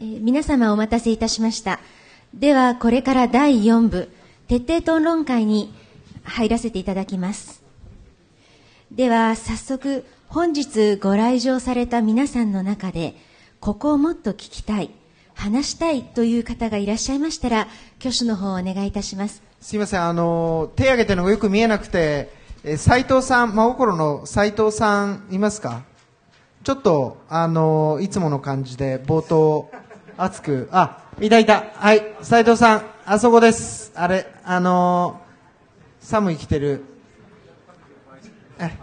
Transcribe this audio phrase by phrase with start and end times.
[0.00, 1.80] えー皆様お待たせいたしました。
[2.32, 4.10] では、これから第4部、
[4.46, 5.74] 徹底討論会に
[6.22, 7.62] 入らせていただきます。
[8.92, 13.16] では、早速、本日ご来場された皆さんの中で、
[13.60, 14.90] ここをもっと聞きたい、
[15.34, 17.66] 話したいという方がいらっしゃいましたら、
[17.98, 19.42] 挙手の方をお願いいたします。
[19.60, 22.30] すいません、あの、手挙げてるのがよく見えなくて、
[22.62, 25.82] えー斉藤さん、真心の斉藤さん、いますか？
[26.62, 29.70] ちょっと、あの、いつもの感じで、冒頭、
[30.20, 31.66] 熱く、あ、いたいた。
[31.76, 33.92] はい、斉藤さん、あそこです。
[33.94, 35.20] あれ、あの、
[36.00, 36.82] 寒い来てる。
[38.58, 38.76] え、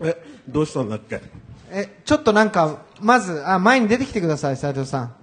[0.00, 1.20] え、どうしたんだっけ？
[1.70, 5.14] え、ちょっとなんか、まず、あ、前に出てきてください、斉藤さん。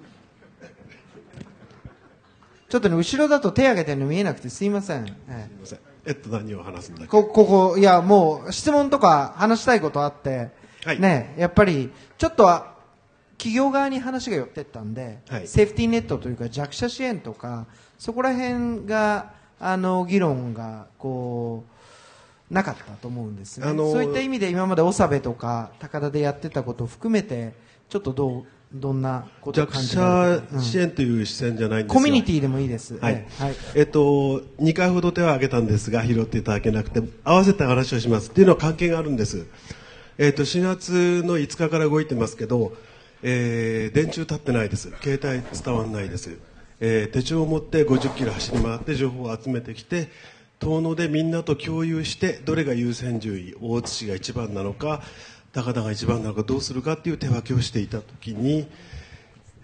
[2.70, 5.08] ちょっとね、後ろだと手挙げてるの見えなくてすいません。
[5.08, 5.80] ええすいません。
[6.06, 7.08] えっと、何を話すんだっけ？
[7.08, 10.50] こ、ここ、いや、もう、質問とか話したいことあって、
[10.84, 12.75] はいね、やっぱり、ちょっとは、
[13.38, 23.68] 企業側に話が寄ってったんで、はいセーフティーネットというか弱者支援とか、そこら辺が、あの、議論が、こう、なかったと思うんですね。
[23.68, 27.54] あのそういった意味で今まで長部とか高田でやってたことを含めて、
[27.90, 32.98] ちょっとどう、どんなことを弱者支援という視線じゃないんですよコミュニティでもいいです。
[32.98, 33.56] はいええはい。
[33.76, 39.48] えっと、2回ほど手を挙げたんですが、拾っていただけなくて、合わせた話をしますっていうのは関係があるんです。
[40.18, 42.74] えっと、4月の5日から動いてますけど、
[43.28, 44.92] えー電柱立ってないです。
[45.02, 46.38] 携帯伝わらないです。
[46.80, 50.10] えー手帳を持って50キロ走り回って情報を集めてきて、
[50.60, 55.02] 遠野でみんなと共有して、どれが優先順位、大津市が一番なのか、
[55.54, 58.68] 高田が一番なのかどうするかっていう手分けをしていたときに、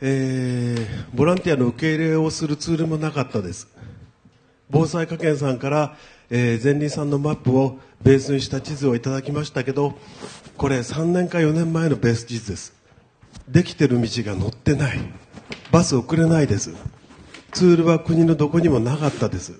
[0.01, 3.67] えーボランティアの受け入れをするツールもなかったです
[4.71, 5.95] 防災科研さんから、
[6.31, 9.93] えー前輪さんのマップをベースにした地図をいただきましたけど
[10.57, 12.73] これ3年か4年前のベース地図です
[13.51, 14.99] できてる道が載ってない。
[15.71, 16.73] バス送れないです。
[17.51, 19.59] ツールは国のどこにもなかったです。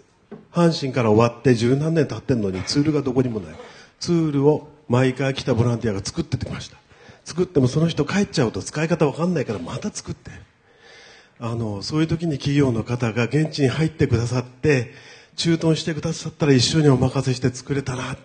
[0.52, 3.55] 阪神から終わって十何年経ってんのにツールがどこにもない。
[3.99, 6.77] ツールを毎回来たボランティアが作っててました。
[7.26, 10.32] 作ってもその人帰っちゃうと使い方わかんないからまた作って。
[11.39, 14.93] あのそういう時に企業の方が現地に入ってくださって
[15.36, 18.16] 駐屯してくださったら一緒にお任せして作れたな。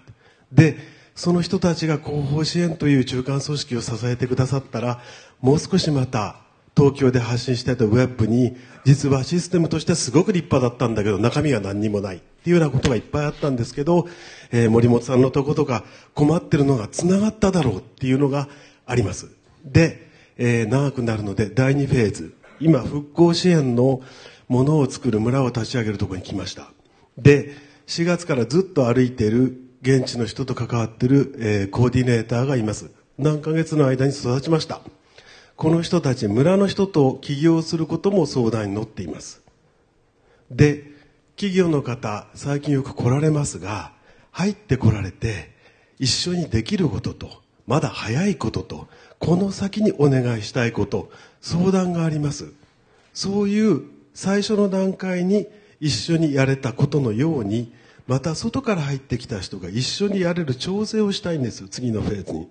[0.53, 0.77] で
[1.17, 5.01] その人たちが後方支援という中間組織を支えてくださったら
[5.41, 6.37] もう少しまた
[6.77, 8.55] 東京で発信してたウェブに
[8.85, 12.17] 実はシステムとしてすごく立派だったんだけど中身が何にもない。
[12.17, 14.07] っていうようなことがいっぱいあったんですけど、
[14.53, 15.83] えー森本さんのとことか
[16.15, 18.49] 困ってるのがつながっただろうっていうのが
[18.85, 19.31] あります。
[19.65, 20.07] で、
[20.37, 22.35] えー長くなるので第2フェーズ。
[22.61, 24.01] 今復興支援の
[24.49, 26.71] ものを作る村を立ち上げるところに来ました。
[27.19, 27.57] で
[27.87, 32.91] 4月からずっと歩いている現地の人と関わっている、えーコーディネーターがいます。
[33.19, 34.81] 何ヶ月の間に育ちました。
[35.55, 39.43] この人たち村の人と起業することも相談に乗っています。
[40.51, 40.91] で
[41.37, 43.93] 企業の方最近よく来られますが
[44.33, 45.53] 入ってこられて
[46.01, 47.29] 一緒にできることと
[47.69, 48.89] まだ早いことと
[49.21, 52.53] この先にお願いしたいこと相談があります。
[53.15, 53.83] そういう
[54.15, 55.47] 最初の段階に
[55.79, 57.73] 一緒にやれたことのように
[58.07, 61.61] また外から入ってきた人が一緒にやれる調整をしたいんです。
[61.61, 62.49] よ次のフェーズに。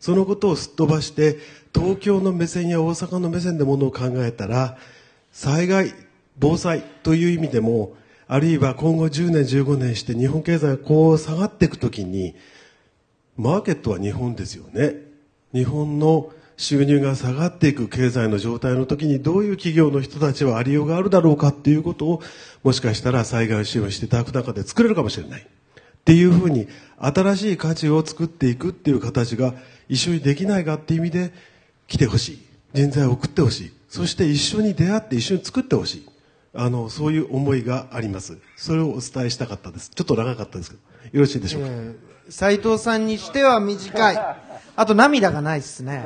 [0.00, 1.36] そのことをすっ飛ばして
[1.74, 4.78] 東京の目線や大阪の目線でものを考えたら
[5.30, 5.92] 災害
[6.38, 7.94] 防災という意味でも
[8.26, 12.34] あるいは今後10年15年して日本経済がこう下がっていくときに
[13.36, 14.96] マーケットは日本ですよね。
[15.52, 22.22] 日本の収入が下がっていく経済の状態の時にどういう企業の人たちはありようがあるだろうかっていうことを
[22.62, 25.40] もしかしたら災害支援をしていただく中で作れるかもしれない。
[25.40, 26.68] っていうふうに
[26.98, 29.54] 新しい価値を作っていくっていう形が
[29.88, 31.32] 一緒にできないかっていう意味で
[31.88, 32.46] 来てほしい。
[32.74, 33.72] 人材を送ってほしい。
[33.88, 36.08] そして一緒に出会って一緒に作ってほしい。
[36.52, 38.36] あのそういう思いがあります。
[38.56, 39.90] それをお伝えしたかったです。
[39.94, 40.82] ちょっと長かったですけど。
[41.12, 41.70] よろしいでしょうか、
[42.28, 44.49] 斉藤さんにしては短い。
[44.76, 46.04] あと涙がないですね。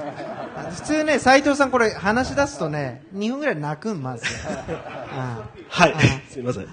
[0.72, 4.25] 普通ね、斉藤さんこれ話し出すとね、2分ぐらい泣くん、ま ず。
[4.46, 5.94] あはい
[6.31, 6.69] すいません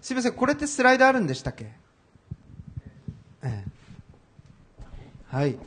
[0.00, 1.72] すいません、これってスライドあるんでしたっけ？
[3.42, 3.64] ええ
[5.30, 5.58] はい。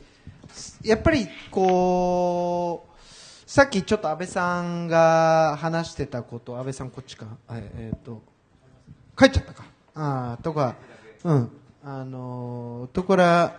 [0.82, 8.22] やっぱり、こう、さっきちょっと安倍さんが話してたこと、安倍さんこっちか、ええっ、と、
[9.16, 9.64] 帰っちゃったか。
[9.94, 10.74] ああ、とか、
[11.24, 11.50] うん。
[11.84, 13.50] あのーところ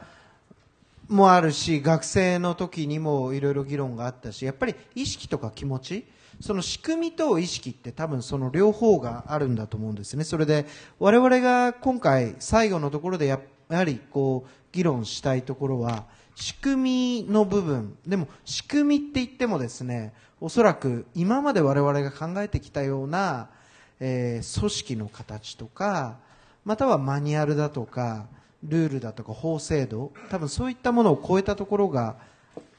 [1.10, 6.06] もあるし、学生の時にもいろいろ議論があったし、やっぱり意識とか気持ち、
[6.40, 10.24] その仕組みと意識って多分その両方があるんだと思うんですね。
[10.24, 10.68] それで、
[11.00, 13.40] 我々が今回最後のところでや
[13.70, 23.50] やはりこう、議論したいところは、仕組みの部分、でも仕組みって言ってもですね、おそらく今まで我々が考えてきたような、
[24.00, 26.18] えー、組織の形とか、
[26.64, 28.28] またはマニュアルだとか、
[28.64, 32.18] ルールだとか法制度、多分そういったものを超えたところが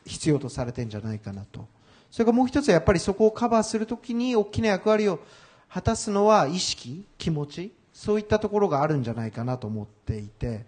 [0.05, 1.67] 必要とされてるんじゃないかなと。
[2.11, 5.21] それからもう一つはやっぱりそこをカバーするときに大きな役割を
[5.73, 10.67] 果たすのは意識、気持ち、そういったところがあるんじゃないかなと思っていて、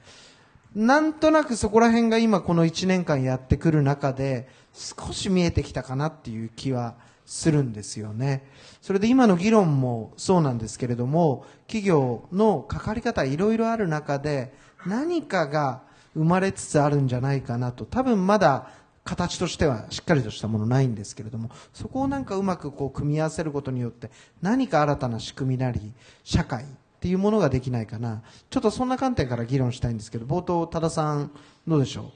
[0.74, 6.94] なんとなくそこら辺が今この1年間やってくる中で少し見えてきたかなっていう気は
[7.26, 8.48] するんですよね。
[8.80, 14.54] それで今の議論もそうなんですけれども、企業の関わり方いろいろある中で
[14.86, 15.82] 何かが
[16.14, 18.70] 生まれつつあるんじゃないかなと、多分まだ
[19.04, 25.92] 形としてはしっかりとしたものないんですけれども、そこをなんかうまくこう組み合わせることによって何か新たな仕組みなり、
[26.22, 26.66] 社会っ
[27.00, 28.22] ていうものができないかな。
[28.48, 31.32] ちょっとそんな観点から議論したいんですけど、冒頭、多田さん、
[31.66, 32.10] どうでしょう？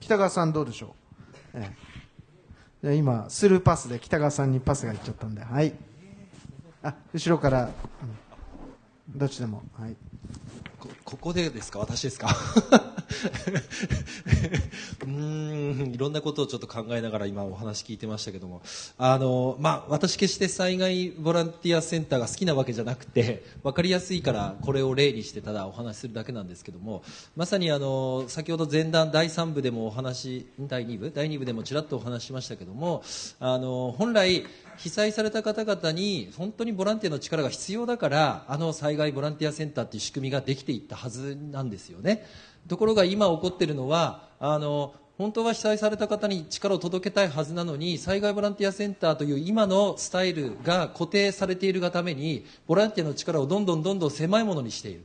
[0.00, 0.96] 北川さんどうでしょ
[1.54, 1.76] う、え
[2.82, 5.74] え、今、スルーパスで北川さんにパスがいっちゃったんで、はい。
[6.82, 9.96] あ、後ろから、うん、どっちでも、はい。
[11.10, 11.80] ここでですか？
[11.80, 12.28] 私ですか？
[15.04, 18.62] うんいろんなことをちょっと考えながら今お話聞いてましたけども。
[18.96, 27.02] あの、まあ、私決して災害ボランティアセンターが好きなわけじゃなくて分かりやすいからこれを例にしてただお話しするだけなんですけども。
[27.34, 31.10] まさにあの先ほど前段第3部でもお話第2部？
[31.12, 33.02] 第2部でもちらっとお話しましたけども
[33.40, 34.44] あの本来
[34.76, 40.99] 被災された方々に本当にボランティアの力が必要だからあの災害ボランティアセンターという仕組みができていった。
[41.00, 42.26] はずなんですよね。
[42.68, 55.04] ところが今起こっているのはあの本当は被災された方に力を届けたいはずなのに災害ボランティアセンターという今のスタイルが固定されているがためにボランティアの力をどんどんどんどん狭いものにしている。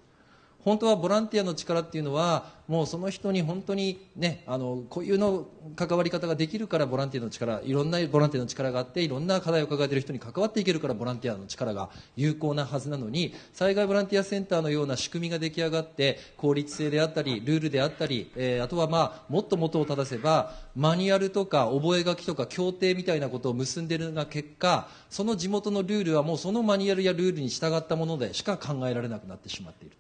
[0.66, 5.46] 本当はボランティアの力っていうのはもうその人に本当にねあのこういうの
[5.76, 29.96] 関わり方ができるからボランティアの力いろんなボランティアの力があっていろんな課題を抱えている人に関わっていけるからボランティアの力が有効なはずなのに災害ボランティアセンターのような仕組みが出来上がって効率性であったりルールであったり、えー、あとはまあもっと元を正せばマニュアルとか覚書とか協定みたいなことを結んでいるが結果その地元のルールはもうそのマニュアルやルールに従ったものでしか考えられなくなってしまっている。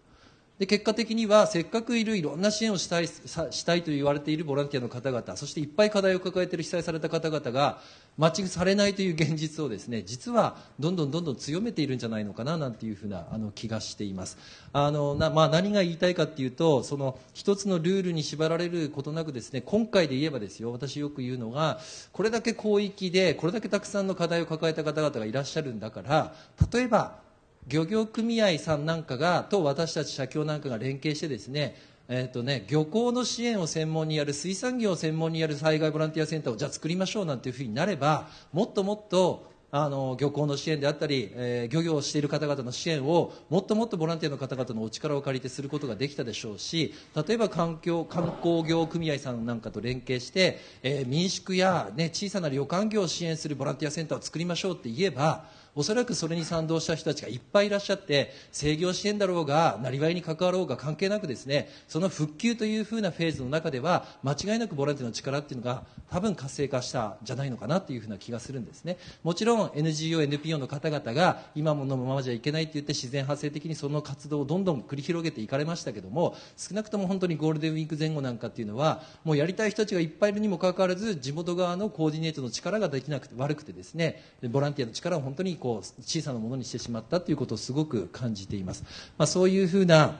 [0.59, 7.81] で結果的にはせっかくいるいろんな支援をしたいしたいと言われているボランティアの方々そしていっぱい課題を抱えている被災された方々が
[8.17, 14.37] マッチングされないという現実をですね実はどんどんどんどん強めているんじゃないのかななんていうふうなあの気がしています。
[14.71, 21.81] あのな、まあ、何が言いたいかというとその一つのルールに縛られることなくですね今回で言えばですよ私よく言うのが
[22.13, 26.33] これだけ広域でこれだけたくさんの課題を抱えた方々がいらっしゃるんだから
[26.71, 27.24] 例えば
[27.67, 31.75] 漁業組合さんなんかがと私たち社協なんかが連携してですね
[32.07, 46.93] えーとね、漁港の支援を専門にやる水産業を専門にやる災害ボランティアセンターをじゃあ作りましょうなんていうふうになればもっともっとあの漁港の支援であったり、えー、漁業をしている方々の支援をもっともっとボランティアの方々のお力を借りてすることができたでしょうし
[47.27, 55.45] 例えば環境観光業組合さんなんかと連携して、えー、民宿や、ね、小さな旅館業を支援するボランティアセンターを作りましょうって言えば
[55.75, 68.97] おそらくそれに賛同した人たちがいっぱいいらっしゃって制御支援だろうがなりわいに関わろうが関係なくですねその復旧というふうなフェーズの中では間違いなくボランティアの力っていうのが多分活性化したんじゃないのかなというふうな気がするんですね。
[69.23, 88.83] もちろん NGO、NPO の方々が今のままじゃいけないって言って自然発生的にその活動をどんどん繰り広げていかれましたけども少なくとも本当にゴールデンウィーク前後なんかっていうのはもうやりたい人たちがいっぱいいるにもかかわらず地元側のコーディネートの力ができなくて悪くてですねボランティアの力を本当にこう小さなものにしてしまったということをすごく感じています、
[89.17, 90.19] まあ、そういうふうな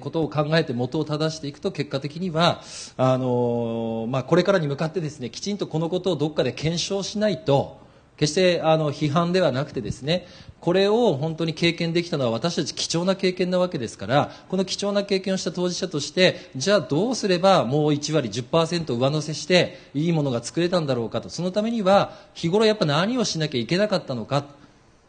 [0.00, 2.62] ことを考えて元を正していくと結果的には
[2.96, 7.83] あの、まあ、これからに向かってですねきちんとこのことをどこかで検証しないと
[8.16, 10.26] 決してあの批判ではなくてですね
[10.60, 21.28] これを本当に経験できたのは私たち貴重な経験なわけですからこの貴重な経験をした当事者としてじゃあどうすればもう1割10%上乗せしていいものが作れたんだろうかと。
[21.28, 24.46] そのためには日頃やっぱ何をしなきゃいけなかったのか。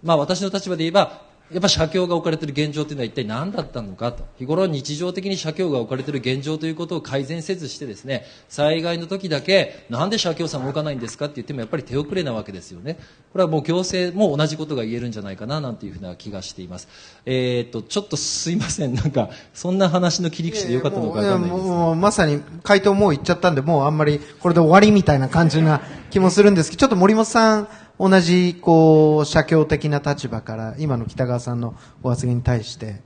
[0.03, 4.25] まあ、私の立場で言えばやっぱ社協が置かれている現状というのは一体何だったのかと。
[4.39, 12.97] 日頃日常的に社協が置かれている現状ということを改善せずしてですね災害の時だけなんで社協さん動かないんですかって言ってもやっぱり手遅れなわけですよね。
[13.31, 16.87] これはもう行政も同じことが言えるんじゃないかななんていうふうな気がしています。
[17.25, 18.95] えー、っとちょっとすいません。
[18.95, 21.63] なんかそんな話の切り口でよかったのか分かんないです。
[21.63, 27.67] もうまさに回答もう言っちゃったんでもうあんまりこれで終わりみたいな感じな気もするんですけどちょっと森本さん
[27.99, 33.01] 同じこう社協的な立場から今の北川さんのお発言に対して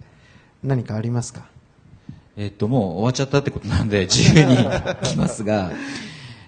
[0.63, 1.47] 何かありますか？
[2.35, 4.55] えっと、もう終わっちゃったってことなんで、自由に
[5.03, 5.71] 来ますが、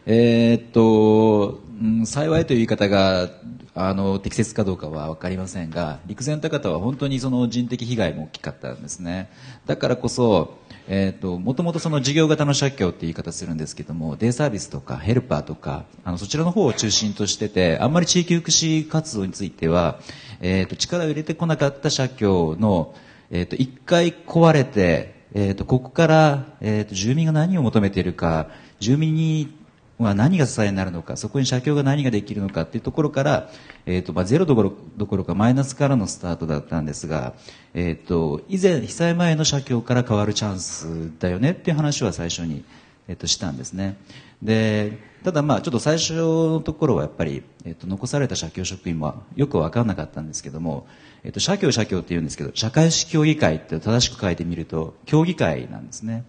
[0.06, 3.32] えっと、うん幸いという言い方が、
[3.74, 9.32] あの、適切かどうかは分かりませんが、陸前高田は本当にその人的被害も大きかったんですね。
[9.66, 20.00] だからこそ、えーっと、もともとその事業型の社協って言い方するんですけども、デイサービスとかヘルパーとか、あの、そちらの方を中心としてて、あんまり地域福祉活動については、
[20.40, 22.94] えーっと、力を入れてこなかった社協の、
[23.32, 29.61] えっ、と、一回壊れて、えっ、と、ここから、えっ、と、住民が何を求めているか、住民に
[30.06, 33.50] は何が支えになるのか、そこに社協が何ができるのかっていうところから、
[33.86, 37.34] えっ、と、まあ、ゼロどころどころかマイナスからのスタートだったんですが、
[37.74, 42.64] えっ、と、以前、被災前の社協から変わるチャンスだよねっていう話は最初に、
[43.08, 43.98] えっと、したんですね。
[44.42, 50.88] で、ただまあちょっと最初のところはやっぱり、えっと、残された社協職員もよく分からなかったんですけども、
[51.24, 56.26] えっと、社協社協って言うんですけど、社会式協議会って正しく書いてみると、協議会なんですね。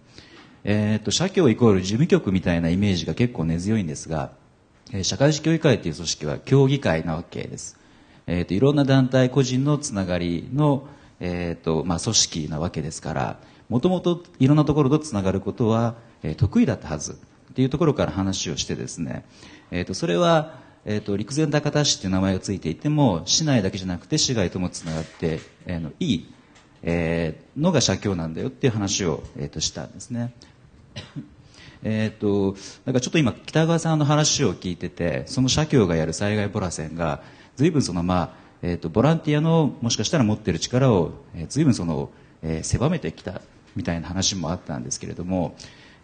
[0.64, 4.30] えっと、社協イコール事務局みたいなイメージが結構根強いんですが、
[4.92, 7.78] え社会式協議会っていう組織は協議会なわけです。
[8.26, 10.86] えっと、いろんな団体、個人のつながりの、
[11.18, 17.12] えっと、まあ、組織なわけですから、もともといろんなところとつながることは、え得意だったはず
[17.50, 19.24] っていうところから話をしてですね、
[19.70, 26.34] えっと、それは、えっと、陸前高田市っていう名前がついていても、市内だけじゃなくて市外ともつながって、えのいい、
[26.82, 30.32] えのが社協なんだよっていう話を、えっと、したんですね。
[31.84, 37.22] えっと、なんかちょっと今、北川さんの話を聞いてて、その社協がやる災害ボラ線が、
[37.56, 38.30] 随分そのまあ、
[38.62, 42.10] えっと、ボランティアのもしかしたら持っている力を、えー、随分その、
[42.42, 43.40] えー狭めてきた
[43.76, 45.56] みたいな話もあったんですけれども、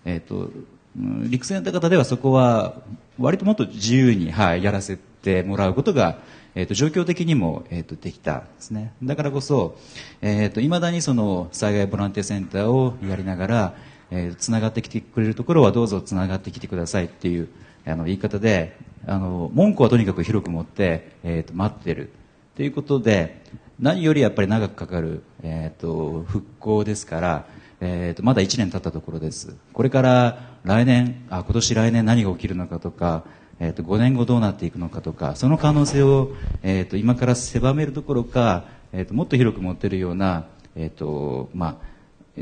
[0.04, 0.50] えっと、
[0.96, 2.74] うん陸前高田ではそこは
[3.18, 6.18] 割ともっと自由に、はい、やらせてもらうことが、
[6.54, 8.92] えっと状況的にも、えっとできたんですね。
[9.02, 9.76] だからこそ、
[10.22, 13.74] えっと未だにその災害ボランティアセンターをやりながら、
[14.10, 17.48] えーつながってきてくれるところはどうぞつながってきてくださいっていう
[17.86, 22.10] あの言い方であの文句はとにかく広く持って、えっと待ってる。
[22.56, 23.42] ということで
[23.78, 27.46] 何よりやっぱり長くかかる、えー、と復興ですから、
[27.80, 29.54] えー、とまだ1年経ったところです。
[29.72, 33.22] これから来年あ今年来年何が起きるのかとか、
[33.60, 41.87] えー、と5年後どうなっていくのかとかその可能性を、えー、と今から狭めるどころか、えー、ともっと広く持っているような、えーとまあ、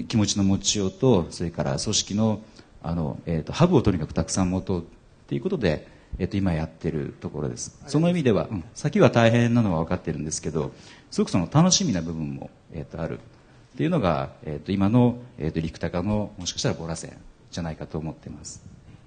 [0.04, 2.40] 気持ちの持ちようとそれから組織の
[2.82, 4.84] あの、えー、とハブをとにかくたくさん持とう
[5.28, 5.88] ということで、
[6.18, 7.82] えっと今やってるところです。
[7.86, 10.72] その意味では、うん先は大変なのは分かってるんですけど
[11.10, 17.16] すごくその楽しみな部分も、えっとあるっていうのが、えっと今の、えっと陸高のもしかしたらボラ線
[17.50, 18.62] じゃないかと思ってます。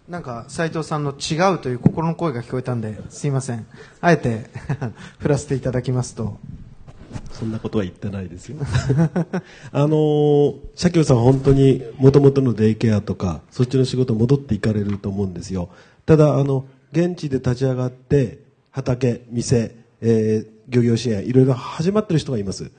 [0.10, 3.66] なんか斉藤さんの違うという心の声が聞こえたんですいません。
[4.02, 4.50] あえて
[5.20, 6.40] 振らせていただきますと
[7.32, 8.58] そんなことは言ってないですよ。
[9.72, 15.70] あの、社協さんは本当に元々のデイケアとか、そっちの仕事戻っていかれると思うんですよ。
[16.06, 18.40] ただ、あの、現地で立ち上がって、
[18.72, 22.70] 畑、店、えー漁業支援、いろいろ始まってる人がいます。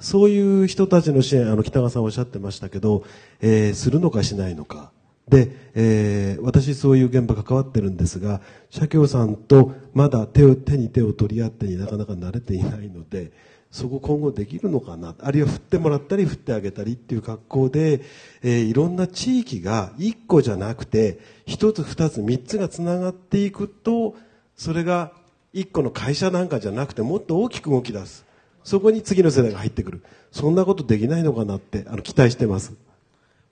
[0.00, 3.04] そういう人たちの支援、あの、北川さんおっしゃってましたけど、
[3.40, 4.92] えーするのかしないのか。
[5.28, 13.32] で、えー私そういう現場関わってるんですが、社協さんとまだ手を、手に手を取り合ってになかなか慣れていないので、
[13.70, 18.00] そこ今後できるのかな、あるいは振ってもらったり振ってあげたりっていう格好で、
[18.42, 24.16] えーいろんな地域が一個じゃなくて、一つ二つ三つがつながっていくと、
[24.56, 25.12] それが
[25.52, 28.24] 一個の会社なんかじゃなくてもっと大きく動き出す。
[28.64, 30.02] そこに次の世代が入ってくる。
[30.30, 32.74] そんなことできないのかなって、あの、期待してます。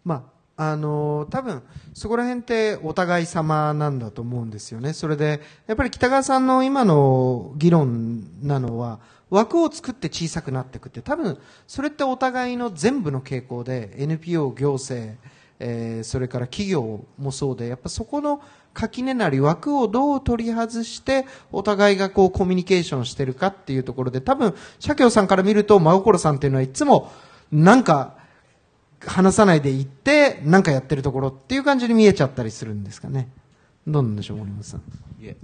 [0.04, 4.92] まあ、あの多分そこら辺ってお互い様なんだと思うんですよね。
[4.92, 15.16] それで、やっぱり北川さんの今の議論なのは、枠を作って小さくなっていくって、多分それってお互いの全部の傾向で、NPO、行政、
[15.58, 18.40] えーそれから企業もそうで、やっぱそこの
[18.72, 27.10] 垣根なり枠をどう取り外して、お互いがこうコミュニケーションしてるかっていうところで、多分、社協さんから見ると、真心さんっていうのはいつも、
[27.50, 28.25] なんか、
[29.00, 33.28] 話さないで行って、なんかやってるところっていう感じに見えちゃったりするんですかね。
[33.86, 34.80] どうなんでしょう、森本さん。
[34.80, 34.82] い
[35.26, 35.36] え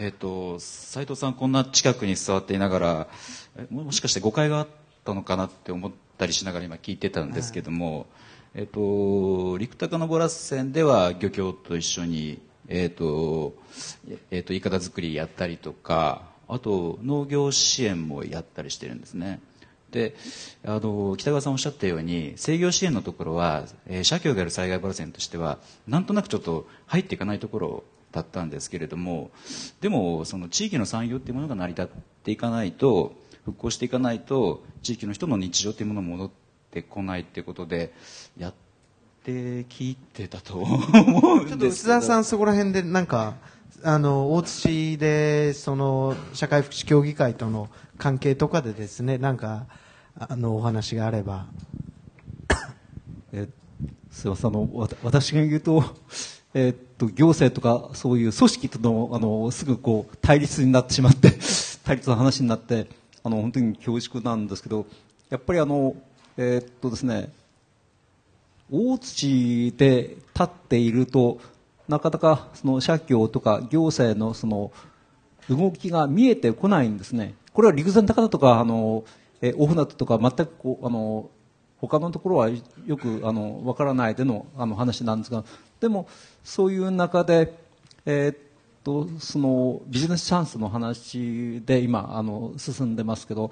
[0.00, 3.08] えっ、と斉藤さんこんな近くに座っていながら
[3.56, 4.68] えももしかして誤解があっ
[5.04, 8.06] たのかなって思ったりしながら今聞いてたんですけども、
[8.54, 13.54] えっ、と陸高のボラ線では漁協と一緒にえっ、と
[14.30, 19.40] えっ、といかだ作りやったりとかあと農業支援もやったりしてるんですね。
[19.90, 20.14] で
[20.64, 29.30] あの北川さんおっしゃったように制御支援のところは、えー社協がやる災害ボラ線としてはなんとなくちょっと入っていかないところだったんですけれども
[29.80, 31.86] でもその地域の産業っていうものが成り立っ
[32.24, 33.14] ていかないと
[33.44, 36.30] 復興していかないと地域の人の日常っていうものも戻っ
[36.70, 37.92] てこないっていうことで
[38.38, 38.68] やって
[39.28, 39.62] っ
[40.12, 41.50] ていたと 思うんですけど。
[41.50, 43.34] ちょっと薄田さん、そこら辺でなんか、
[43.82, 47.68] あの、大津市で、その、社会福祉協議会との
[47.98, 49.66] 関係とかでですね、なんか、
[50.18, 51.46] あの、お話があれば。
[53.32, 53.48] え
[54.10, 55.84] すみませんあのわた私が言うと,、
[56.54, 61.32] えーっと行政とかそういう組織とのあのすぐこう対立になってしまって
[61.84, 62.88] 対立の話になって
[63.22, 64.86] あの本当に恐縮なんですけど
[65.30, 65.94] やっぱりあの、
[66.36, 67.30] えーっとですね
[68.70, 71.38] 大土で立っていると
[71.86, 74.72] なかなかその社協とか行政のその
[75.48, 77.34] 動きが見えてこないんですね。
[77.58, 79.02] これは陸前高田とかあの
[79.40, 81.28] え大船渡とか全くこうあの
[81.78, 82.50] 他のところは
[82.86, 85.42] よくあのわからないでのあの話なんですが
[85.80, 86.06] でも
[86.44, 87.52] そういう中で、
[88.06, 88.36] えーっ
[88.84, 93.50] とそのビジネスチャンスの話で今あの進んでますけど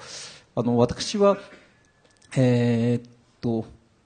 [0.54, 1.36] あの私は、
[2.36, 3.10] えーっ
[3.40, 3.64] と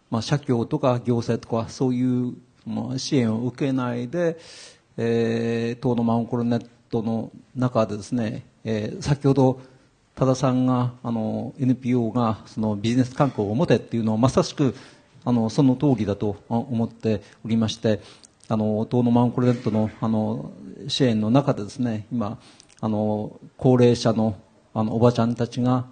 [0.09, 4.38] まあ、社協とか行政とかそういうまあ支援を受けないで、
[4.97, 9.61] えー、東のマンコロネットの中でですね、えー先ほど
[10.20, 14.74] 多田さんがあの NPO がそのビジネス観光を持てっていうのはまさしく
[15.24, 18.02] あのその通りだと思っておりまして
[18.46, 20.52] あの東のマンコロネットのあの
[20.88, 22.38] 支援の中でですね今
[22.82, 24.38] あの高齢者の
[24.74, 25.86] あのおばちゃんたちが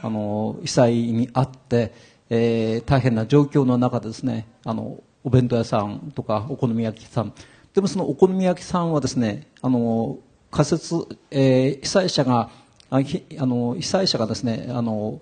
[0.00, 1.92] あの被災にあって、
[2.30, 7.32] えー大変な状況の中でですねあのお弁当屋さんとかお好み焼きさん。
[7.74, 10.20] でもそのお好み焼きさんはですねあの
[10.52, 10.94] 仮設、
[11.32, 12.61] えー被災者が
[12.92, 15.18] あの被災者がですねあの、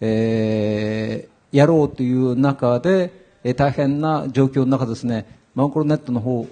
[0.00, 3.12] えーやろうという中で、
[3.44, 6.46] えー大変な状況の中ですねマンコロネットの方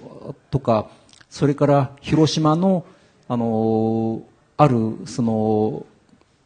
[0.49, 0.87] とか
[1.29, 2.85] それから広島の
[3.27, 4.21] あの
[4.55, 5.85] あるその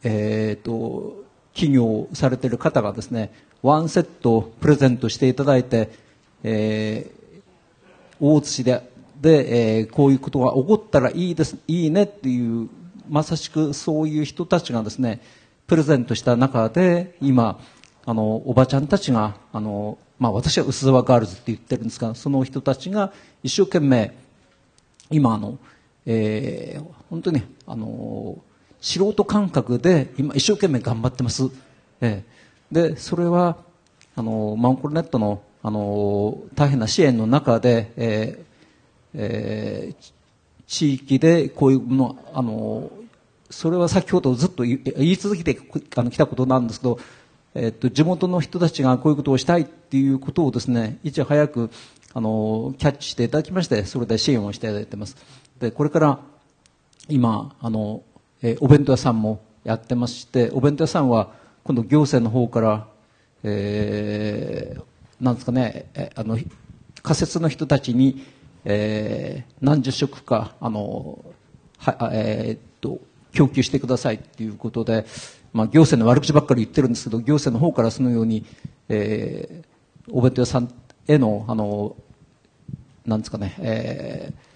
[0.02, 5.90] えー、と企業をされている方がですねワンセットプレゼントしていただいて、
[6.42, 7.20] えー
[8.22, 8.82] 大津市で
[9.20, 12.68] で、えーこういうことが起こったらいいですいいねっていう
[13.10, 15.20] まさしくそういう人たちがですね
[15.66, 17.60] プレゼントした中で今
[18.06, 24.14] あのおばちゃんたちがあの、まあ、私は薄沢ガールズって言ってるんですがその人たちが一生懸命
[25.10, 25.58] 今あの、
[26.06, 28.38] えー本当にあの
[28.80, 31.50] 素人感覚で今一生懸命頑張ってます、
[32.00, 32.40] えー
[32.72, 33.56] でそれは
[34.14, 40.12] あのマンコロネットのあの大変な支援の中で、えーえー
[40.70, 42.90] 地域でこういうものあの
[43.50, 45.60] それは先ほどずっと言い続けて
[45.96, 46.98] あの来たことなんですけど、
[47.54, 51.70] えっと地元の人たちがこういうことをしたいっていうことをですねいち早く
[52.14, 55.16] あのキャッチしていただきましてそれで支援をしていただいてます。
[55.58, 56.20] でこれから
[57.08, 58.02] 今あの、
[58.42, 61.32] えーお弁当屋さんもやってましてお弁当屋さんは
[61.64, 62.86] 今度行政の方から、
[63.42, 64.82] えー
[65.20, 66.38] なんですかねえあの
[67.02, 68.24] 仮設の人たちに、
[68.64, 71.24] えー何十食かあの
[71.78, 73.00] はえーっと
[73.32, 75.06] 供給してくださいということで、
[75.52, 78.44] まあ、行政の悪口ばっかり言ってるんですけど行政の方からそのように、
[78.88, 79.70] えー
[80.12, 80.72] お弁当屋さん
[81.06, 81.94] へのあの
[83.06, 84.50] なんですかね、えー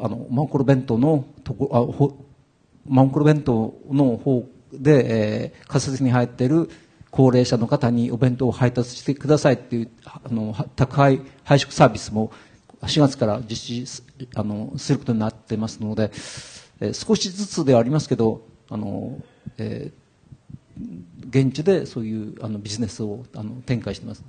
[0.00, 2.16] あのマンコロ弁当のとこあほ
[2.88, 6.70] マンコロ弁当の方で、えー仮設に入っている
[7.10, 12.32] 高齢者の方にお弁当を配達してくださいっていうあの宅配配食サービスも
[12.82, 14.02] 4月から実施
[14.34, 16.10] あのすることになってますので、
[16.80, 19.18] え少しずつではありますけどあの、
[19.58, 19.92] え
[21.28, 24.24] 現地でそういうあのビジネスをあの展開してます。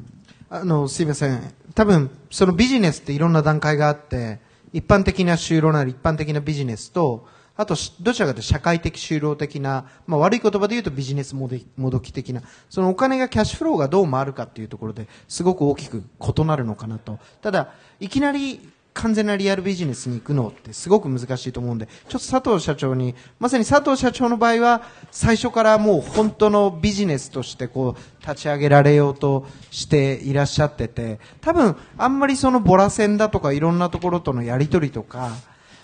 [0.49, 1.53] あの、すいません。
[1.73, 4.39] 多分、そのビジネスっていろんな段階があって、
[4.71, 17.19] 一般的な就労なり一般的なビジネスと、あと、どちらかというと社会的就労的な、まあ悪い言葉で言うとビジネスもどもどき的な、そのお金がキャッシュフローがどう回るかっていうところですごく大きく異なるのかなと。
[17.41, 18.60] ただ、いきなり
[18.93, 35.32] 完全なリアルビジネスに行くのってすごく難しいと思うんで、ちょっと佐藤社長に、まさに佐藤社長の場合は、最初からもう本当のビジネスとしてこう、立ち上げられようとしていらっしゃってて、多分、あんまりそのボラ線だとかいろんなところとのやりとりとか、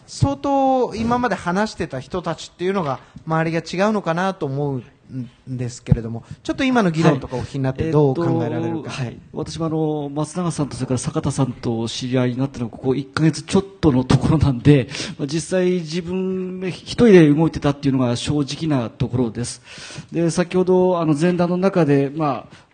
[0.05, 4.83] 相当今まで話してた人たちっていうのが周りが違うのかなと思う
[5.47, 8.91] ですけれども、ちょっと今の議論とかお聞きになってどう考えられるか。
[8.91, 19.61] はい、私もあの松永さんとそれから坂田さんと知り合いになったのはここ1ヶ月ちょっとのところなんで、まあ実際自分で一人で動いてたっていうのが正直なところです。
[20.11, 22.69] で、先ほどあの前段の中で、まあ、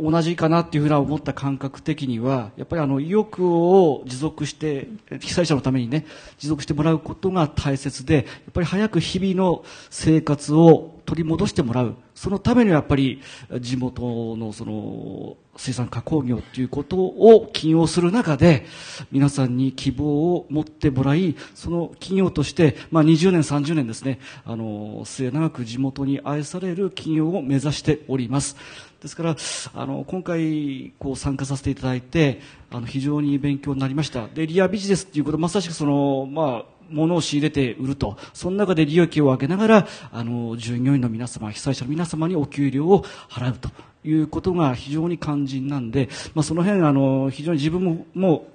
[0.00, 4.88] 同じかなっていうふうな思った感覚的には、やっぱりあの意欲を持続して、
[5.20, 6.06] 被災者のためにね、
[6.38, 8.24] 持続してもらうことが大切で、やっ
[8.54, 11.96] ぱり早く日々の生活を取り戻してもらう。
[12.14, 13.20] そのためにはやっぱり
[13.58, 18.64] 地元のその水産加工業ということを起用する中で
[19.10, 28.56] 皆さんに希望を持ってもらいその企業として、まあ、20年30年ですねあの末永く地元に愛される企業を目指しております。
[29.02, 29.36] ですから
[29.74, 34.28] あの今回こう参加させていただいてあの非常に勉強になりました。
[34.28, 38.16] でリアビジネスということまさしくそのまあ物を仕入れて売ると。
[38.32, 43.70] その中で利益を上げながら、あの、従業員の皆様、被災者の皆様にお給料を払うと
[44.04, 48.48] いうことが非常に肝心なんで、まあ、その辺、あの、非常に自分も、も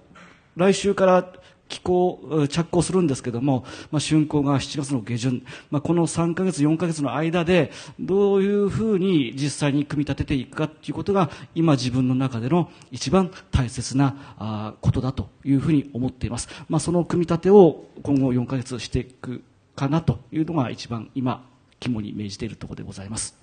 [0.56, 1.34] う、来週から
[1.68, 16.50] 寄港、着工するんですけども、まあ、竣工が7月の下旬、まあ、この3ヶ月、4ヶ月の間で、どういうふうに実際に組み立てていくかということが、今自分の中での一番大切なあことだというふうに思っています。
[16.70, 19.44] まあ、その組み立てを今後4ヶ月していく
[19.76, 21.46] かなというのが一番今、
[21.80, 23.38] 肝に銘じているところでございます。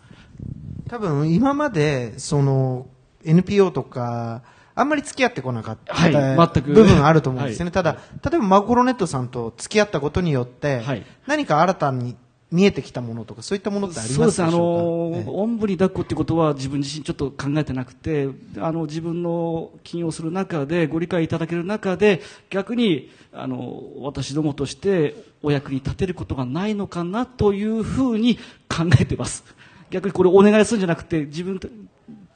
[0.88, 2.86] 多分今までその
[3.24, 4.42] NPO とか
[4.74, 6.72] あんまり付き合ってこなかった、はい全く。
[6.72, 7.82] 部分あると思うんですよね、 はい。
[7.82, 7.98] ただ
[8.30, 11.04] 例えばマコロネットさんと付き合ったことによって、はい。
[11.26, 12.16] 何か新たに
[12.52, 14.42] 見えてきたものとかそういったものってありますそうです。
[14.42, 28.36] ね、あのょうか、おんぶに抱っこってことは自分自身ちょっと考えてなくて、あの、自分の起用する中で、ご理解いただける中で、逆に、あの、私どもとしてお役に立てることがないのかなというふうに
[28.68, 29.44] 考えてます。
[29.90, 31.58] 逆にこれお願いするんじゃなくて、自分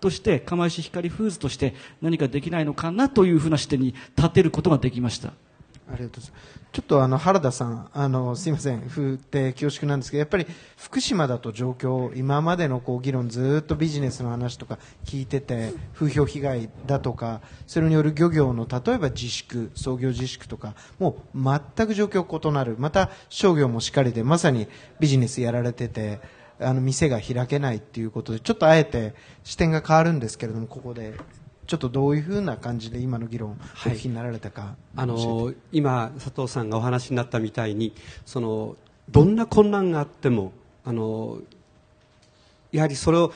[0.00, 5.32] として、釜石光フーズとして何かできないのかなというふうな視点に立てることができました。
[5.88, 6.56] ありがとうございます。
[6.72, 21.38] ちょっとあの原田さん、あのすいません、振って恐縮なんですけど、やっぱり福島だと状況、今までのこう議論、ずっとビジネスの話とか聞いてて、風評被害だとか、それによる漁業の例えば自粛、操業自粛とか、もう
[21.76, 24.68] 全く状況異なる、また商業もしっかりで、まさに
[25.00, 26.20] ビジネスやられてて、
[26.60, 29.14] あの店が開けないっていうことで、ちょっとあえて
[29.44, 31.14] 視点が変わるんですけれども、ここで。
[31.66, 37.92] ちょっとどういうふうな感じで今の議論、お聞きになられたか、あの今、佐藤さんがお話になったみたいに
[38.24, 38.76] その
[39.10, 40.52] どんな困難があっても
[40.84, 41.38] あの
[42.72, 43.32] やはりそれを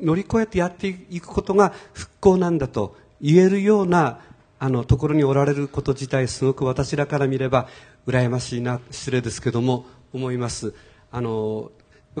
[0.00, 4.20] 乗り越えてやっていくことが復興なんだと言えるような
[4.58, 7.68] あのところにおられること自体すごく私らから見れば
[8.06, 10.74] 羨ましいな失礼ですけども思います。
[11.10, 11.70] あの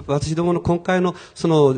[0.06, 1.74] 私どもの今回のその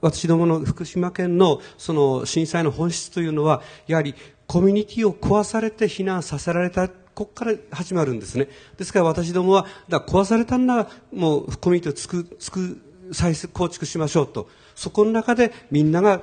[0.00, 4.14] 私どもの福島県のその震災の本質というのはやはり
[4.46, 8.48] コミュニティを壊されて避難させられたここから始まるんですね。
[8.76, 12.80] ですから私どもはだ壊されたんならもうコミュニティをつくつく
[13.12, 14.48] 再構築しましょうと。
[14.74, 16.22] そこの中でみんなが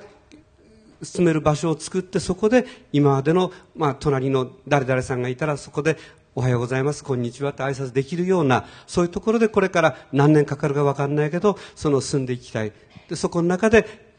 [1.01, 5.97] 住める場所を作ってそこで今までの、まあ、隣の誰々さんがいたらそこで
[6.33, 12.71] おはようございます、こんにちはって挨拶できるような、そういうところでこれから何年かかるか分かんないけど、その住んでいきたい。
[13.09, 14.09] で、そこの中で、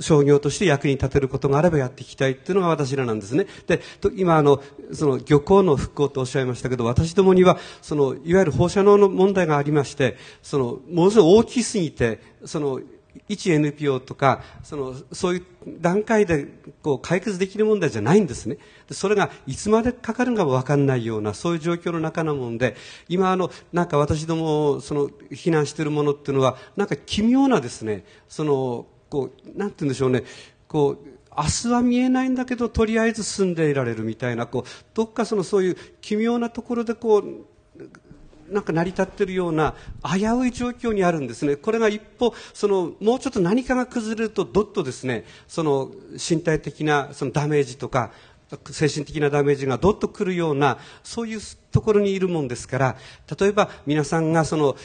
[0.00, 3.46] 商業として役に立てることがあればやっていきたいっていうのが私らなんですね。
[3.66, 4.62] で、と今あの、
[4.94, 12.80] その漁港の復興とおっしゃいましたけど、私どもには、その、いわゆる放射能の問題がありまして、その、ものすごい大きすぎて、その、
[13.28, 15.44] 一 NPO とか、その、そういう
[15.80, 16.46] 段階で、
[16.82, 18.58] こう、解決できる問題じゃないんですね。
[18.90, 22.76] それが、いつまでかかるかもわかんないような、そういう状況の中なもんで、
[23.08, 30.24] 今、あの、なんか私ども、その、避難しているものっていうのは、なんか奇妙なですね、その、こう、なんて言うんでしょうね、
[30.68, 37.46] こう、明日は見えないんだけど、とりあえず住んでいられるみたいな、こう、どっかその、そういう奇妙なところで、こう、
[38.50, 41.56] なんか成り立っているような危うい状況にあるんですね。
[41.56, 48.12] これが一歩、その、もうちょっと何かが崩れると、どっとですね、その、身体的な、そのダメージとか、
[48.70, 52.96] 精神的なダメージがどっとくるような、そういうところにいるもんですから、
[53.38, 54.76] 例えば皆さんがその、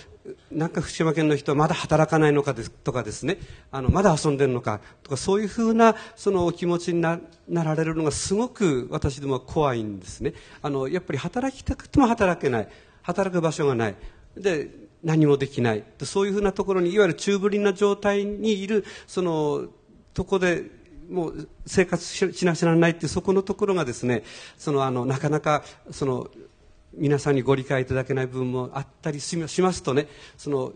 [0.52, 3.38] なんか福島県の人はまだ働かないのかですとかですね、
[3.72, 10.34] あの、まだ遊んでるのかとか、そういうふうな、そのお気持ちにななられるのがすごく私どもは怖いんですね。
[10.62, 12.68] あの、やっぱり働きたくても働けない。
[13.06, 13.96] 働く場所がない。
[14.36, 14.70] で、
[15.04, 15.84] 何もできない。
[16.02, 19.68] そういうふうなところに、いわゆる中ぶりな状態にいる、その、
[20.16, 20.64] とこで、
[21.08, 24.24] もう生活しなしならないっていうそこのところがですね、
[24.58, 26.32] そのあの、なかなか、その、
[26.96, 30.74] 皆さんにご理解いただけない部分もあったりしますとね、その、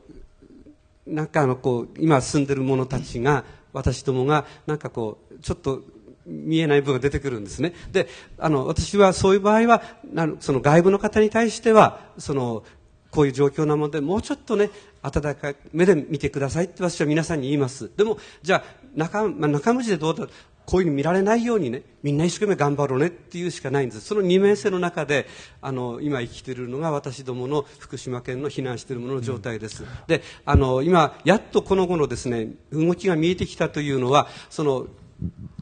[1.07, 5.81] なんかあの、こう、今住んでる者たちが、私どもが、なんかこう、ちょっと、
[6.29, 7.73] 見えない部分が出てくるんですね。
[7.91, 9.81] で、あの、私はそういう場合は、
[10.13, 12.63] なその外部の方に対しては、その、
[13.11, 14.69] こういう状況なので、もうちょっとね、
[15.01, 17.89] 温かい目で見てくださいって私は皆さんに言います。
[17.97, 18.63] でも、じゃあ、
[18.95, 20.27] 中、まあ、中身でどうだ、
[20.65, 24.01] こういうふうに見られないようにね、みんな一生懸命頑張ろうねっていうしかないんです。
[24.01, 25.25] その二面性の中で、
[25.63, 29.83] あの、今生きているのが私どもの福島県の避難している者の状態です。
[30.05, 34.85] で、あの、今、やっとこの後のですね、動きが見えてきたというのは、その、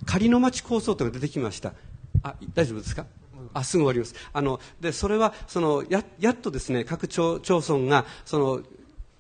[0.07, 1.73] 仮の町構想というのが出てきました。
[2.23, 3.05] あ、大丈夫ですか？
[3.53, 4.15] あ、すぐ終わります。
[4.33, 8.61] あの、で、それは、その、や、やっとですね、各町、町村が、その、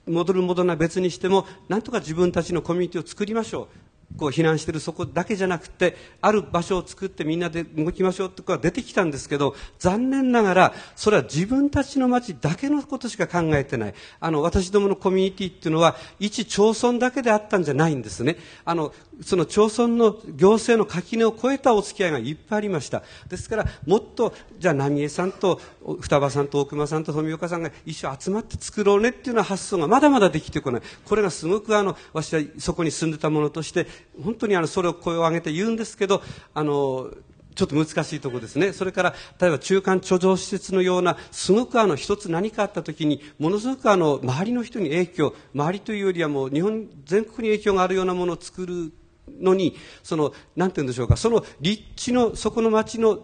[0.07, 3.67] 戻る戻らない別にしても、なんとか自分たちのコミュニティを作りましょう。
[4.15, 13.93] こう避難しているそこだけじゃなくて、ある場所を作ってみんなで動きましょうってことが出てきたんですけど、残念ながら、それは自分たちの町だけのことしか考えてない。
[14.19, 18.37] あの、私どものコミュニティっていうのは、一町村だけであったんじゃないんですね。
[18.65, 23.03] あの、その町村の行政の垣根を越えたお付き合いがいっぱいありました。
[23.27, 25.59] ですから、もっと、じゃあ、浪江さんと、
[25.99, 30.81] 双葉さんと大熊さんと富岡さんが一緒集まって作ろうねっていうような発想がまだまだできてこない。
[31.05, 33.87] これがすごくあの、私はそこに住んでたものとして、
[34.23, 36.21] 本当にあの、それを声を上げて言うんですけど、
[36.53, 37.11] あの、
[37.57, 38.71] ちょっと難しいところですね。
[38.71, 48.93] それから、例えば中間貯蔵施設のような、すごくあの、一つ何かあった時に、ものすごくあの、周りの人に影響、周りというよりはもう、日本全国に影響があるようなものを作る
[49.39, 53.17] のに、その、なんて言うんでしょうか、その立地の、そこの町の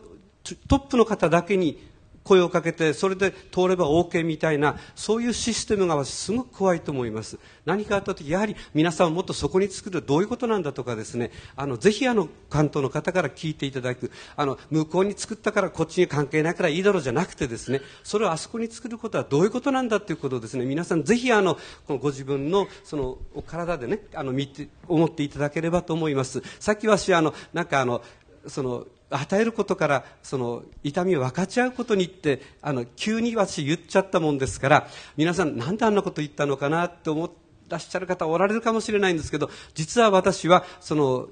[0.68, 1.80] トップの方だけに
[2.24, 7.38] 声をかけて、それで通れば OK みたいな、そういうシステムが私すごく怖いと思います。
[7.66, 21.56] 何かあった時、やはり皆さんもっとそこに作るどういうことなんだとかですね、あの、ぜひあの、関東の方から聞いていただく、あの、向こうに作ったからこっちに関係ないからいいだろうじゃなくてですね、それをあそこに作ることはどういうことなんだということをですね、皆さんぜひあの、
[21.88, 26.42] このご自分の、その、お体でね、あの、見て、思っていただければと思います。
[26.60, 28.02] さっき私あの、なんかあの、
[28.48, 41.28] その、与えることからその痛みを分かち合うことにってあの急に私言っちゃったもんですから皆さんなんであんなこと言ったのかなって思ってらっしゃる方おられるかもしれないんですけど実は私はその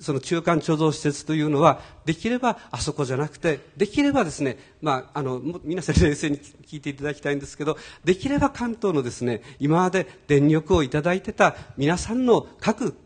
[0.00, 12.96] その中間貯蔵施設というのはできればあそこじゃなくてできればですね、まあ、あの皆さん冷静に聞いていただきたいんですけどできれば関東のですね今まで電力をいただいてた皆さんの各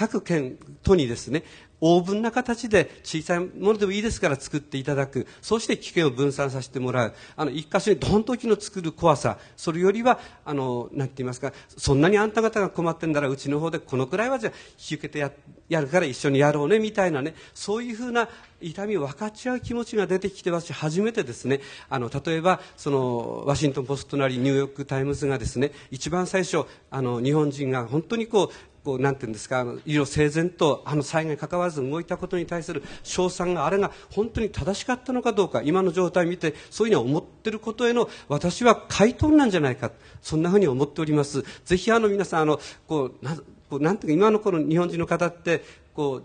[0.00, 1.42] 各県都にですね
[1.82, 5.26] オーブンな形で小さいものでもいいですから作っていただく。
[5.40, 7.14] そして危険を分散させてもらう。
[7.36, 9.38] あの、一箇所にドンと機の作る怖さ。
[9.56, 15.32] それよりは、あの、なんて言いますか、そんなにあんた方が困ってんだらうちの方でこのくらいはじゃ引き受けてや
[15.68, 17.34] やるから一緒にやろうね、みたいなね。
[17.54, 18.28] そういうふうな
[18.60, 39.90] 痛みを分かち合う気持ちが出てきてますし、初めてですね、あの、例えば、その、ワシントンポストなりニューヨークタイムズがですね、一番最初、あの、日本人が本当にこう、こう、なんていうんですか、あの、理路整然と、あの災害に関わらず動いたことに対する賞賛があれが本当に正しかったのかどうか、今の状態を見て、そういうふうに思ってることへの、私は回答なんじゃないか、
[40.22, 41.44] そんなふうに思っております。
[41.64, 43.36] ぜひあの皆さん、あの、こう、な
[43.68, 45.62] こうなんていうか、今のこの日本人の方って、
[45.94, 46.24] こう、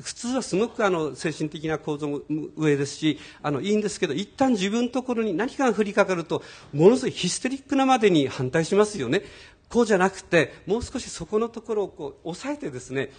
[0.00, 2.20] 普通はすごくあの精神的な構造も
[2.56, 6.42] 上ですしあのいいんですけど一旦自分のところに何かが降りかかると
[6.72, 9.22] ものすごいヒステリックなまでに反対しますよね
[9.72, 13.10] こうじゃなくてもう少しそこのところをこう抑えてですね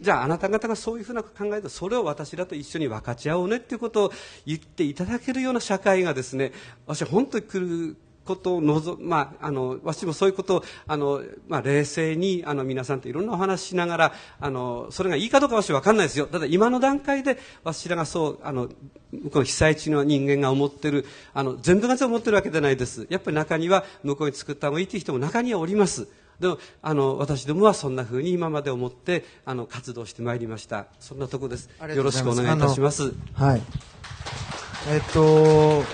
[0.00, 4.12] じゃああなた方がそういうふうな考えでそれを私らと一緒に分かち合おうねっていうことを
[4.46, 6.52] 言っていただけるような社会がですね
[6.86, 7.96] 私は本当に来る
[8.30, 16.26] ことを望まあ、あの、私もそういうことを、あの、まあ、冷静に、あの、皆さんといろんなお話ししながら、あの、それがいいかどうか私はわかんないですよ。
[16.26, 18.68] ただ今の段階で、私らがそう、あの、
[19.10, 23.06] 向こうの被災地の人間が思ってる、あの、全部が全部思ってるわけじゃないです。
[23.10, 26.06] やっぱり中には、向こうに作った方がいいという人も中にはおります。
[26.38, 30.86] でも、あの、私どもはそんな風に今まで思って、あの、活動してまいりました。
[31.00, 31.68] そんなとこです。
[31.94, 33.12] よろしくお願いいたします。
[33.34, 33.62] はい。
[34.88, 35.84] えっと、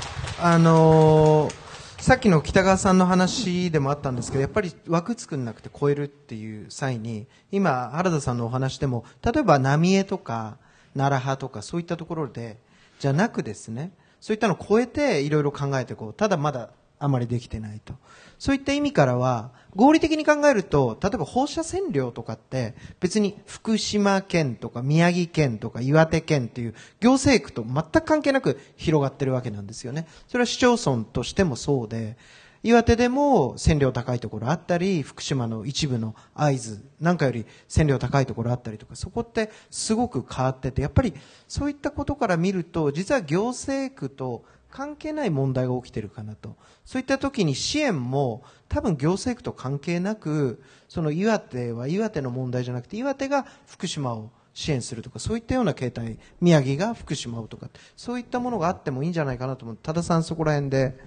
[0.41, 1.66] あのー
[2.07, 10.57] さっきの北川さんの話でもあったんですけど、やっぱり枠作んなくて超えるっていう際に、今、原田さんのお話でも、例えば浪江とか、
[10.95, 12.59] 奈良派とか、そういったところで、
[13.01, 13.91] じゃなくですね、
[14.21, 16.15] そういったのを超えていろいろ考えていこう。
[16.15, 17.95] ただまだあまりできてないと。
[18.39, 30.07] そういった意味からは、合理的に考えると、例えば放射線量とかって、別に福島県とか宮城県とか岩手県っていう行政区と全く関係なく広がってるわけなんですよね。
[30.29, 32.17] それは市町村としてもそうで、
[32.63, 41.15] 岩手でも線量高いところあったり、福島の一部の会津なんかより線量高いところあったりとか、そこってすごく変わってて、やっぱり
[41.47, 44.45] そういったことから見ると、実は行政区と
[44.77, 46.55] 関係ない問題が起きてるかなと。
[46.85, 59.79] そういった時に支援も多分行政区と関係なく、その岩手は岩手の問題じゃなくて、岩手が福島を支援するとか、そういったような形態、宮城が福島をとか、そういったものがあってもいいんじゃないかなと思う。
[59.83, 60.99] 多田さんそこら辺で、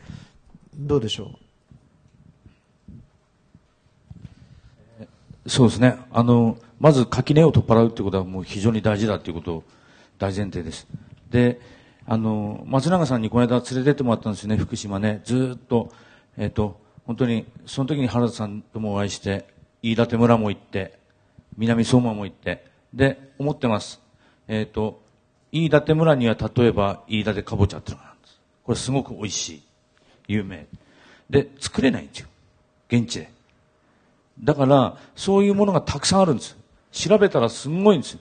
[0.75, 1.35] どうでしょ
[5.45, 5.49] う？
[5.49, 5.97] そうですね。
[6.11, 9.63] あの、まず垣根を取っ払うってことはもう非常に大事だっていうこと
[10.17, 10.87] 大前提です。
[11.29, 11.59] で、
[12.11, 15.21] あの、松永さんにこの間連れてってもらったんですよね、福島ね。
[15.25, 15.91] ずっと、
[16.37, 19.45] えっ、と、本当に、その時に原田さんともお会いして、
[19.83, 20.97] 飯舘村も行って、
[21.55, 24.01] 南相馬も行って、で、思ってます。
[24.47, 25.03] えっ、と、
[25.51, 28.39] 飯舘村には例えば、飯舘かぼちゃっていうのがあるんです。
[28.63, 29.63] これすごく美味しい。
[30.29, 30.65] 有名。
[31.29, 32.27] で、作れないんですよ。
[32.87, 33.29] 現地で。
[34.43, 36.57] だから、そういうものがたくさんあるんです。
[36.91, 38.19] 調べたらすごいんですよ。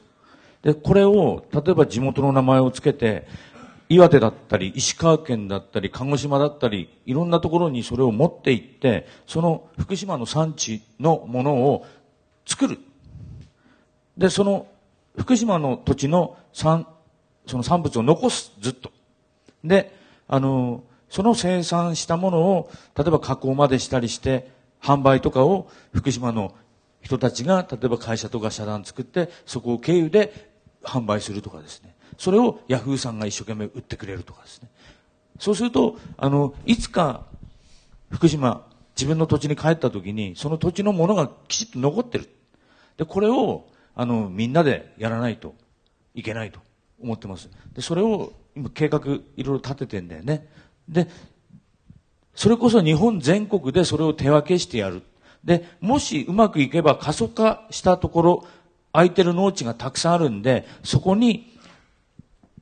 [0.63, 3.27] で、これを、例えば地元の名前をつけて、
[3.89, 11.87] 岩手だったり、石川県だったり、鹿児島だったり、いろんなところにそれを持って行って、その福島の産地のものを
[12.47, 12.79] 作る。
[14.17, 14.67] で、その
[15.17, 16.87] 福島の土地の産、
[17.47, 18.91] その産物を残す、ずっと。
[19.65, 19.95] で、
[20.27, 24.51] あの、その生産したものを、例えば加工までしたりして、
[24.83, 26.55] 販売とかを福島の
[27.01, 30.51] 人たちが、例えば会社とか社団作って、そこを経由で
[30.83, 31.95] 販売するとかですね。
[32.19, 34.69] それをヤフーさんが一生懸命売ってくれるとかですね。
[35.39, 37.25] そうすると、あの、いつか
[38.11, 42.29] 福島、自分の土地に帰った時に、その土地のものがきちっと残ってる。
[42.97, 45.55] で、これを、あの、みんなでやらないと
[46.15, 46.59] いけないと
[47.01, 47.49] 思ってます。
[47.73, 50.49] で、それを今計画いろいろ立ててんだよね。
[50.89, 51.09] で、
[52.35, 55.03] それこそ日本全国でそれを手分けしてやる。
[55.45, 58.47] で、もしうまくいけば過疎化したところ、
[58.93, 61.48] 空いてる農地がたくさんあるんで、そこに、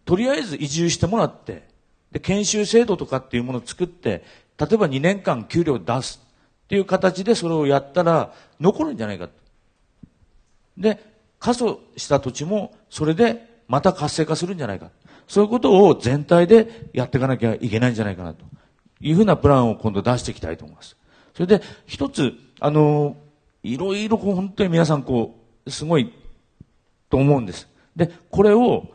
[0.06, 1.68] とりあえず移住してもらって、
[2.12, 4.24] で、研修制度とかっていうものを作って、
[4.58, 6.22] 例えば2年間給料を出す
[6.64, 9.34] っていう形でそれをやったら残るんじゃないかと。
[10.78, 11.02] で、
[11.38, 14.90] 過疎した土地もそれでまた活性化するんじゃないか。
[15.26, 18.44] そういうことを全体でやっていかなきゃいけないんじゃないかなと
[19.00, 20.96] いうふうなプランを今度出していきたいと思います。
[21.34, 23.16] それで一つ、あの、
[23.62, 26.12] いろいろこう本当に皆さんこう、すごい
[27.10, 27.68] と思うんです。
[27.96, 28.86] で、これを、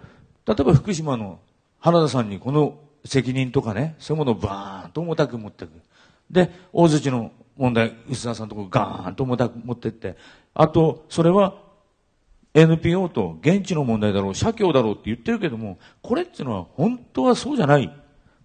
[0.47, 1.39] 例えば福島の
[1.79, 5.71] 原田さんにこの責任とかね、そういうものをバーンと重たく持っていく。
[6.29, 10.15] で、大槌の問題、薄田さんのところガーンと重たく持っていって、
[10.53, 11.55] あと、それは
[12.53, 17.91] NPO と現地の問題だろう、社協だろうって言ってるけども、これっていうのは本当はそうじゃない。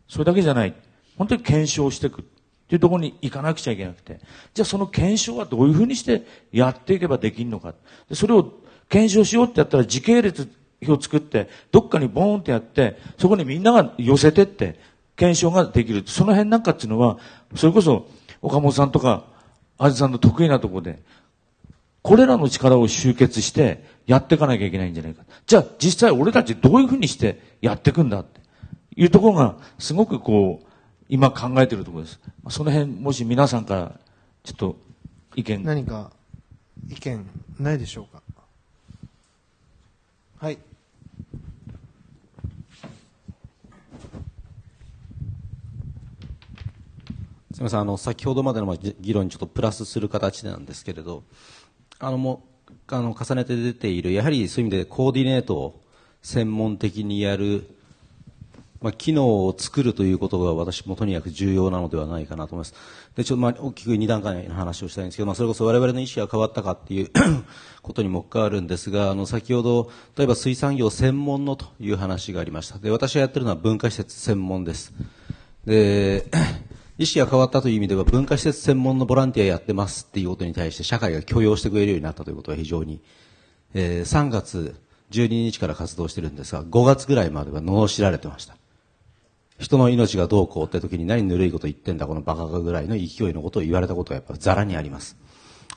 [0.08, 0.74] それだけじゃない。
[1.18, 2.22] 本当に検証していく。
[2.22, 4.20] っていうところに行かなくちゃいけなくて。
[4.54, 7.74] じゃあその検証はどういうふうにしてやっていけばできるのか。
[8.08, 8.52] でそれを
[8.88, 10.48] 検証しようってやったら時系列
[10.82, 14.78] 表作って、どっかにボーンってやって、そこにみんなが寄せてって、
[15.16, 16.02] 検証ができる。
[16.06, 17.18] その辺なんかっていうのは、
[17.54, 18.06] それこそ
[18.42, 19.24] 岡本さんとか、
[19.78, 21.02] あじさんの得意なところで、
[22.02, 25.24] これらの力を集結してやっていかなきゃいけないんじゃないか。
[25.46, 28.40] じゃあ実際俺たちどういうふうにしてやっていくんだって
[28.94, 30.66] いうところがすごくこう、
[31.08, 32.20] 今考えているところです。
[32.48, 34.00] その辺もし皆さんから
[34.44, 34.76] ちょっと
[35.34, 35.64] 意見。
[35.64, 36.12] 何か
[36.88, 37.26] 意見
[37.58, 38.22] ないでしょうか？
[40.38, 40.58] はい。
[47.52, 51.22] すみません、あの、先ほどまでの議論にちょっとプラスする形なんですけれど、
[51.98, 55.80] あの、もう、あの、重ねて出ている、やはりそういう意味でコーディネートを
[56.20, 57.66] 専門的にやる、
[58.82, 62.74] まあ、機能を作るということが私もとにかく重要なのではないかなと思います。
[63.16, 67.10] で、ちょっとまあ大きく2段階の話をしたいんですけど、まあ、それこそ我々の意識が変わったかっていう
[67.82, 72.78] ことにも関わるんですが、あの、先ほど、例えば水産業専門のという話がありました。
[72.78, 74.92] で、私がやってるのは文化施設専門です。
[75.64, 76.26] で、
[76.98, 83.00] 意識が変わったという意味では文化施設専門のボランティアやってますっていうことに対して社会が許容してくれるようになったということは非常に、
[83.74, 84.76] えー3月
[85.10, 88.56] 12日から活動してるんですが、5月ぐらいまでは罵られてました。
[89.58, 95.16] 人の命がどうこうって時に何ぬるいこと言ってんだこのバカがぐらいの勢いのことを言われたことがやっぱザラにあります。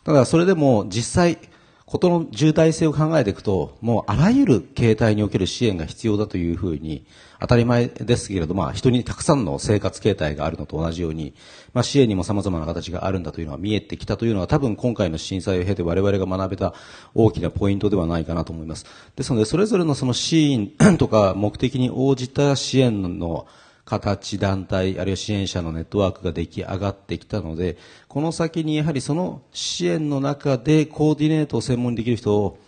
[0.03, 1.37] ただそれでも実際、
[1.85, 7.07] ことの重大性を考えていくと、もうあらゆる形態における支援が必要だというふうに、
[7.39, 11.33] 当たり前ですけれど、まあ人にたくさんの生活形態があるのと同じように、
[11.73, 16.75] まあ支援にも様々な形があるんだというのが見えてきたというのは多分今回の震災を経て我々が学べた
[17.15, 18.85] 大きなポイントではないかなと思います。
[19.15, 23.47] ですので、それぞれのそのシーンとか目的に応じた支援の
[23.89, 32.59] 形、団体、あるいは支援者のネットワークが出来上がってきたので、この先にやはりその支援の中でコーディネートを専門にできる人を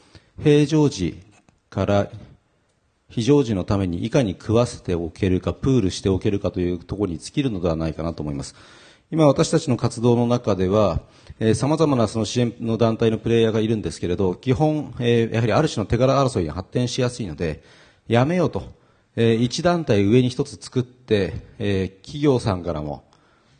[0.44, 1.20] 平常時
[1.70, 2.10] から
[3.10, 8.56] 非常時のためにいかに食わせておけるか、プールしておけるかというところに尽きるのではないかなと思います。
[9.12, 11.02] 今私たちの活動の中では、
[11.40, 17.62] えー、様々なその支援の団体のプレイヤーがいるんですけれど、基本、えーやはりある種の手柄争いに発展しやすいので、
[18.08, 18.81] やめようと。
[19.16, 23.04] えー一団体上に一つ作って、えー企業さんからも、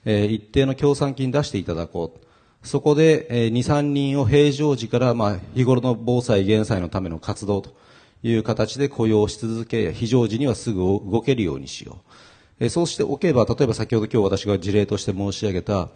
[0.06, 2.28] えー一定の協賛金出していただこう。
[2.64, 7.76] そこで、えー、2、3人を平常時から、まあ、日頃の防災減災のための活動と
[8.22, 11.98] いう形で雇用し続け、非常時にはすぐ動けるようにしよ
[12.60, 12.66] う。
[12.66, 15.90] えー、そうしておけば、例えば先ほど今日私が事例として申し上げた、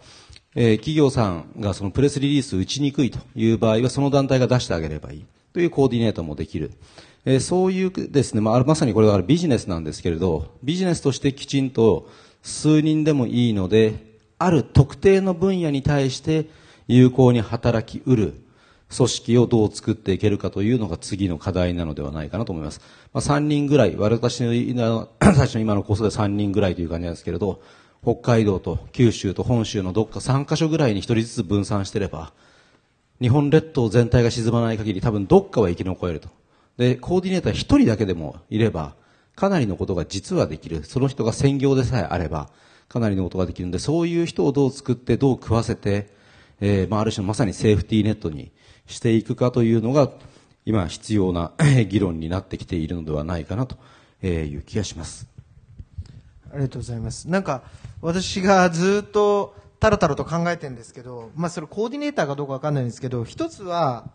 [0.56, 6.72] えー、企業さんがそのプレスリリースを打ちにくいという場合は、その団体が出してあげればいいというコーディネートもできる。
[7.28, 12.08] えー、そういうですね、まあ、まさにこれはビジネスなんですけれど、ビジネスとしてきちんと
[12.42, 16.46] 数人でもいいので、ある特定の分野に対して
[16.86, 18.34] 有効に働きうる
[18.94, 22.80] 組織をどう作っていけるかというのが次の課題なのではないかなと思います。
[23.12, 27.60] まあ、3人ぐらい、私の 最初の今のコースで3人ぐらいという感じなんですけれど、
[28.04, 32.32] 北海道と九州と本州のどっか3カ所ぐらいに1人ずつ分散してれば、
[33.20, 36.28] 日本列島全体が沈まない限り多分どっかは生き残れると。
[36.76, 38.94] で、コーディネーター1人だけでもいれば、
[39.34, 40.84] かなりのことが実はできる。
[40.84, 42.50] その人が専業でさえあれば、
[42.88, 46.08] かなりのことができるんで、そういう人をどう作って、どう食わせて、
[46.60, 48.50] えー、まあ、ある種のまさにセーフティーネットに
[48.86, 50.10] していくかというのが、
[50.64, 51.52] 今必要な
[51.88, 53.76] 議論になってきているのではないかなと
[54.26, 55.28] いう気がします。
[56.52, 57.28] ありがとうございます。
[57.28, 57.62] なんか、
[58.00, 64.08] 私がずっとタラタラと考えてるんですけど、まあ、それコーディネーターかどうかわかんないんですけど、一つは、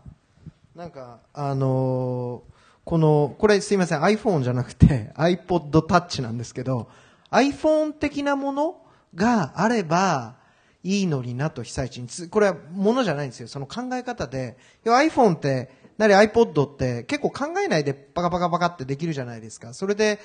[0.74, 2.51] なんか、あのー、
[2.84, 6.88] この、これすいません、iPhone じゃなくて iPod Touch なんですけど、
[7.30, 8.80] iPhone 的なもの
[9.14, 10.36] があれば、
[10.84, 13.46] いいのになと被災地に、これはものじゃないんですよ。
[13.46, 19.74] その考え方で、iPhone って、なり iPod って結構考えないでパカパカパカってできるじゃないですか。
[19.74, 20.18] それで、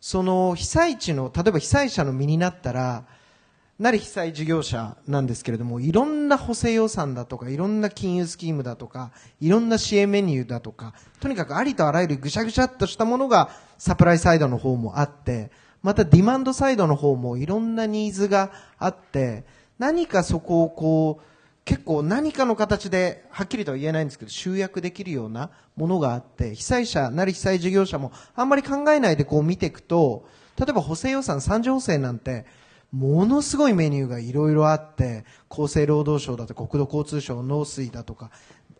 [0.00, 3.04] その被災地の、例えば被災者の身になったら、
[3.82, 9.10] なり被災事業者なんですけれども、いろんな補正予算だとか、いろんな金融スキームだとか、
[9.40, 15.50] いろんな支援メニューだとか、とにかくありとあらゆるぐしゃぐしゃっとしたものがサプライサイドの方もあって、
[15.82, 19.44] またディマンドサイドの方もいろんなニーズがあって、
[19.80, 21.24] 何かそこをこう、
[21.64, 30.24] 結構何かの形で、はっきりとは言えないんですけど、集約できるようなものがあって、被災者なり被災事業者もあんまり考えないでこう見ていくと、
[30.56, 32.46] 例えば補正予算三次補正なんて、
[32.92, 38.30] ものすごいメニューがいろいろあって、厚生労働省だとか国土交通省、農水だとか、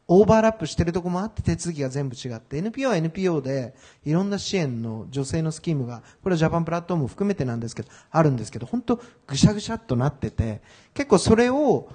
[0.09, 10.61] オーバーラップしてるとこもあって手続きが全部違って NPO は NPO でいろんな支援の女性のスキームがこれはジャパンプラットフォーム含めてなんですけどあるんですけど本当ぐしゃぐしゃっとなってて
[10.93, 11.89] 結構それを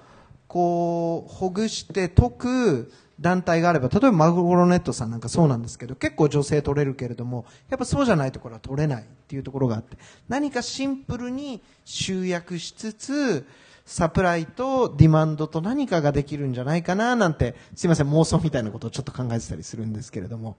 [0.48, 9.98] こうほぐして解く団体があれば例えばマグロネットさんなんかそうなんですけど結構女性取れるけれどもやっぱそうじゃないところは取れないっていうところがあって
[10.28, 13.48] 何かシンプルに集約しつつ
[13.88, 20.58] サプライとディマンドと何かができるんじゃないかななんて、すいません、妄想みたいなことをちょっと考えてたりするんですけれども。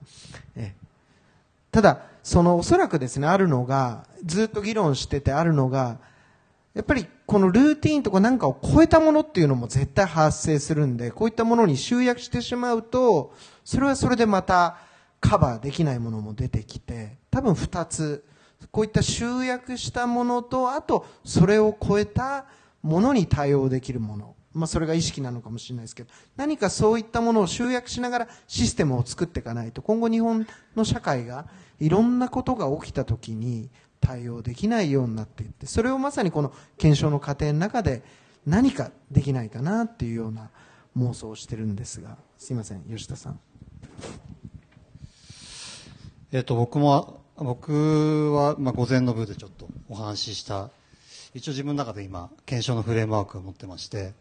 [0.55, 0.73] え
[1.71, 5.99] ただ、そのおそらくですね、あるのが、ずっと議論しててあるのが、
[6.73, 13.33] やっぱりこのルーティンとか何かを超えたものっていうのも絶対発生するんで、こういったものに集約してしまうと、
[13.65, 14.77] それはそれでまた
[15.19, 18.23] カバーできないものも出てきて、多分二つ、
[18.71, 22.45] こういった集約したものと、あとそれを超えた
[22.81, 31.47] ものに対応できるもの、まあ、それが意識なのかもしれないですけど何かそういったものを集約しながらシステムを作っていかないと今後日本の社会が
[31.79, 33.69] いろんなことが起きた時に
[34.01, 38.01] 対応できないようになっていってそれをまさにこの検証の過程の中で
[38.45, 40.49] 何かできないかなっていうような
[40.97, 43.39] 妄想をしてるんですがすいません吉田さん。
[46.31, 50.69] えっと僕も僕は、まあ、午前の部でちょっとお話しした
[51.33, 54.13] 一応自分の中で今、検証のフレームワークを持ってまして、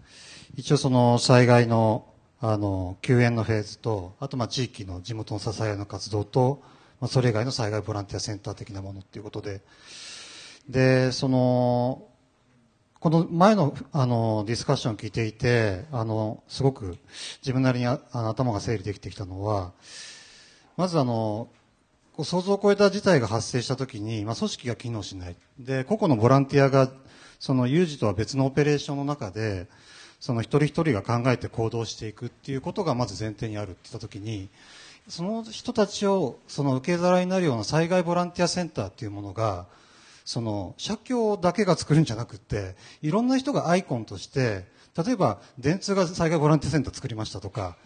[0.56, 2.04] 一応その災害の、
[2.40, 6.62] あの、救援のフェーズと、あとまあ地域の地元の支えの活動と、
[7.00, 9.60] まあそれ以外の災害ボランティアセンター的なものっていうことで、
[10.68, 12.08] で、その、
[13.00, 16.98] この前のあのディスカッションを聞いていて、あの、すごく
[17.42, 19.72] 自分なりにあの頭が整理できてきたのは、
[20.76, 21.48] まずあの、
[22.24, 25.36] 想像を超えた事態が発生したときに、まあ、組織が機能しない。
[25.60, 26.90] で、個々のボランティアが、
[27.38, 29.68] その有事とは別のオペレーションの中で、
[30.18, 34.48] その一人一人が考えて行動していくっていうことがまず前提にあるって言ったときに、
[35.08, 39.66] その人たちをその受け皿になるような災害ボランティアセンターっていうものが、
[40.24, 47.76] その社協だけが作るんじゃなくて、いろんな人がアイコンとして、例えば電通が災害ボランティアセンター作りましたとか、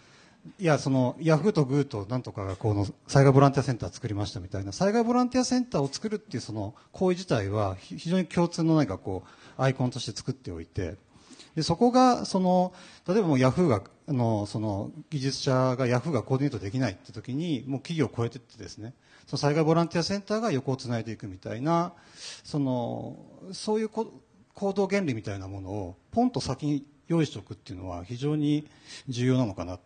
[0.59, 10.97] いや、その、ヤフーとグーとなんとかがこの災害ボランティアセンター作りましたみたいな、災害ボランティアセンターを作るっていうその行為自体は非常に共通の何かこう、アイコンとして作っておいて、
[11.55, 12.73] で、そこが、その、
[13.07, 18.93] 例えばもうヤフーが、の、その、技術者がヤフーがコーディネートできないって時に、もう企業を超えてってですね、
[19.27, 21.93] その災害ボランティアセンターが横をつないでいくみたいな、
[22.43, 23.17] その、
[23.53, 24.11] そういう行
[24.73, 28.67] 動原理みたいなものを、ポンと先に用意しておくっていうのは非常に
[29.07, 29.79] 重要なのかな。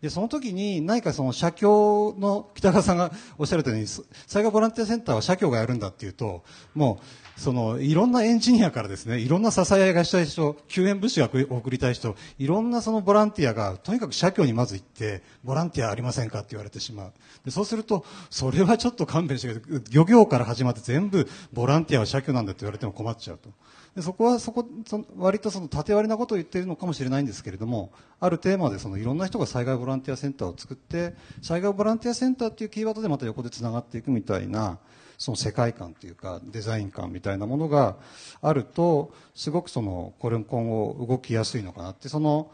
[0.00, 6.44] で、その時に何かその社協の北川さんがおっしゃるように、災害ボランティアセンターは社協がやるんだっていうと、
[6.74, 17.12] もう、その、いろんなエンジニアからですね、いろんな支え合いがしたい人、救援物資が送りたい人、いろんなそのボランティアが、とにかく社協にまず行って、ボランティアありませんかって言われてしまう。
[17.44, 19.80] でそうすると、それはちょっと勘弁してくれ。
[19.90, 23.50] 漁業から始まって全部ボランティアは社協なんだって言われても困っちゃうと。
[23.96, 34.78] でそこはそこそ割とその縦割りなことを言っているのかもしれないんですけれどもあるテーマでそのいろんな人が災害ボランティアセンターを作って災害ボランティアセンターっていうキーワードでまた横でつながっていくみたいな
[35.18, 37.96] その世界観というかデザイン感みたいなものが
[38.42, 42.08] あるとすごくそのこれも今後動きやすいのかなって。
[42.08, 42.50] その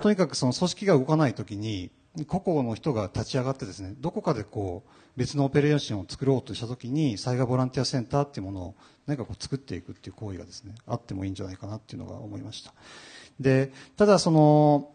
[0.00, 1.90] とにかくその組織が動かない時に
[2.26, 8.74] 個々の人が立ち上がってですねどこかでこう別のオペレーションを作ろうとした時に災害ボランティアセンターっていうものを
[9.06, 12.74] 何かこう作っていくっていう行為がですねあってもいいんじゃないかなっていうのが思いました。
[13.40, 14.90] でただその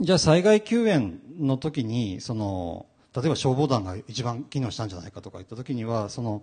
[0.00, 2.86] じゃあ災害救援の時にその
[3.16, 6.42] 例えば消防団が一番機能したんじゃないかとか言った時にはその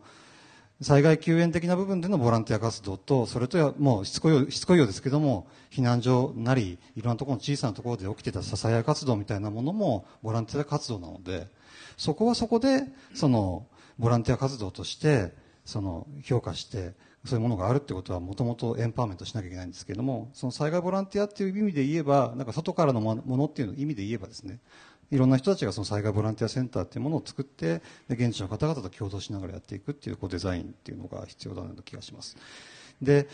[0.81, 11.47] 災害救援的な部分でのボランティア活動とそれともうしつこいしつこいようですけども避難所なりいろんなところの小さなところで起きてた支え合い活動みたいなものもボランティア活動なので
[11.95, 13.67] そこはそこでその
[13.99, 15.31] ボランティア活動として
[15.63, 16.93] その評価して
[17.25, 24.59] そういうものがあるってことはもともとエンパワーメントしなきゃいけないんですけどもその災害ボランティアっていう意味で言えばなんか外からのものっていう意味で言えばですね
[25.13, 32.35] いろんな人たちがその災害ボランティアセンターっていうものを作って現地の方々と共同しながらやっていくっていうこうデザインっていうのが必要だなと気がします。
[33.01, 33.27] で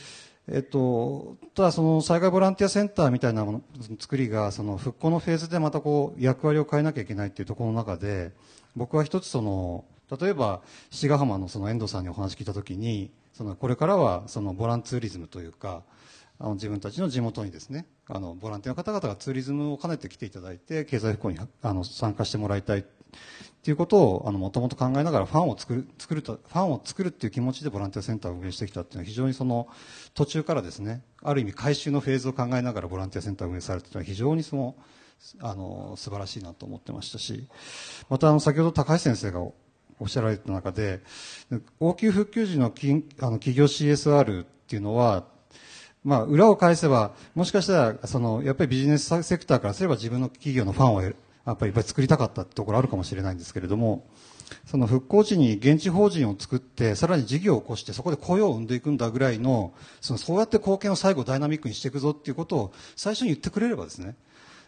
[0.52, 3.62] えっと、ただその災害ボランティアセンターみたいなもの
[4.00, 8.32] 作りがその復興のフェーズでまたこう役割を変えなきゃいけないっていうところの中で
[8.76, 9.86] 僕は一つその
[10.20, 15.84] 例えば志賀浜のその遠藤さんにお話聞いた時にそのこれからはそのボランツーリズムというか
[16.40, 22.84] 自分たちの地元にですねあのボランティアの方々がツーリズムを兼ねて来ていただいて経済復興にあの参加してもらいたいっ
[23.62, 29.68] ていうことをあのもともと考えながらファンを作る作るとファンを作るっていう気持ちでボランティアセンターを運営してきたっていうのは非常にその
[30.14, 34.76] 途中からですねある意味回収のフェーズを考えながらボランティアセンターを運営されているのは非常にその
[35.42, 37.50] あの素晴らしいなと思ってましたし
[38.10, 39.54] またあの先ほど高橋先生がお
[40.06, 41.02] っしゃられた中で
[41.82, 45.26] 応急復旧時のきあの企業 CSR っていうのは
[46.04, 51.12] まあ、裏を返せば、もしかしたら、その、やっぱりビジネスセクターからすれば自分の企業のファンをや
[51.52, 54.06] っぱり作りたかったってところあるかもしれないんですけれども、
[54.66, 64.16] その復興地に現地法人を作って、さらに事業を起こして、そこで雇用を生んでいくんだぐらいの、そのそうやって貢献を最後ダイナミックにしていくぞっていうことを最初に言ってくれればですね、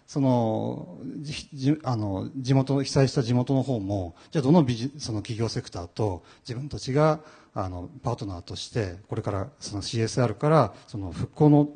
[0.07, 7.21] その、じあの、地元、被災した地元の方も、じゃあどのビジその企業セクターと自分たちが、
[7.53, 11.69] あの、パートナーとして、これからその CSR から、その復興の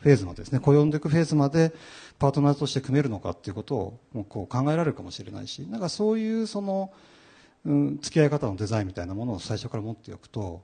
[0.00, 1.72] フェーズまでですね、雇用んでいくフェーズまで、
[2.18, 6.92] パートナーとして組めるのかっていうことを、もうこう考えられるかもしれないし、なんかそういうその、
[7.64, 10.62] うん、付き合い方のデザインみたいなものを最初から持っておくと、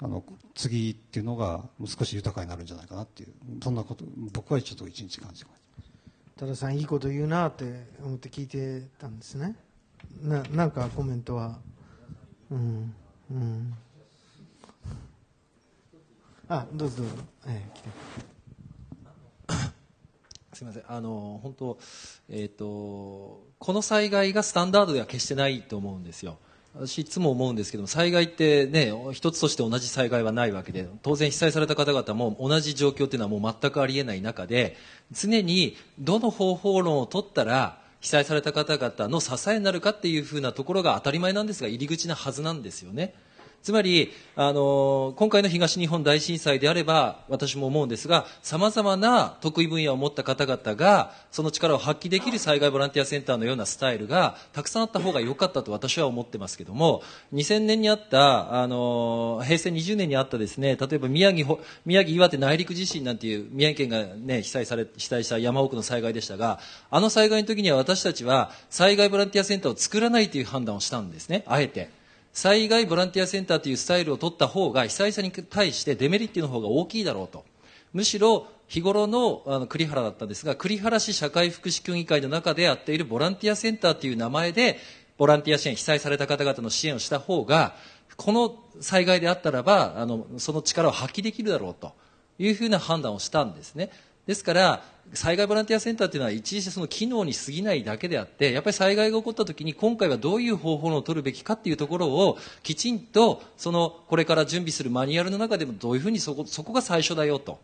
[0.00, 0.24] あの、
[0.54, 3.32] 次っていうのが少し豊かになるんじゃないかなっていう、
[3.62, 5.60] そんなこと、僕はちょっと一日感じまし
[6.36, 6.44] た。
[6.44, 9.56] 多田さんいいこと言うなって思って聞いてたんですね。
[10.22, 11.58] ななんかコメントは。
[12.50, 12.94] うん
[13.30, 13.74] うん。
[16.52, 17.12] あどうぞどうぞ、
[17.46, 17.64] え
[19.48, 19.54] え、
[20.52, 20.82] すみません。
[20.88, 21.78] あの本当
[22.28, 26.38] えっ、ー、とこの災害がスタンダードでは決してないと思うんですよ。
[26.74, 34.76] 私いつも思うんですけども災害ってね一つとして同じ災害はないわけで当然被災された方々も同じ状況っていうのはもう全くありえない中で
[35.12, 43.14] 常にどの方法論を取ったら被災された方々の支えになるかっていうふうなところが当たり前なんですが入り口なはずなんですよね。
[43.62, 57.02] つまり、あの、今回の東日本大震災であれば、私も思うんですが、様々な得意分野を持った方々が、その力を発揮できる災害ボランティアセンターのようなスタイルが、たくさんあった方が良かったと私は思ってますけども、
[57.34, 71.99] 2000年にあった、あの、平成20年にあったですね、例えば宮城、宮城岩手内陸地震なんていう宮城県がね、被災され、被災した山奥の災害でしたが、あの災害の時には私たちは、災害ボランティアセンターを作らないという判断をしたんですね、あえて。
[72.32, 77.44] 災害ボランティアセンターというスタイルを取った方が被災者に対してデメリットの方が大きいだろうと。
[77.92, 84.78] むしろ日頃のあの栗原だったんですが栗原市社会福祉協議会の中でやっているボランティアセンターという名前で
[85.18, 87.74] ボランティア支援被災された方々の支援をした方が
[88.16, 91.92] この災害であったらばあのその力を発揮できるだろうと
[92.38, 93.90] いうふうな判断をしたんですね。
[94.26, 107.58] ですから災害ボランティアセンターというのは一時その機能に過ぎないだけであってやっぱり災害が起こった時に今回はどういう方法を取るべきかっていうところをきちんとそのこれから準備するマニュアルの中でもどういうふうにそこそこが最初だよと。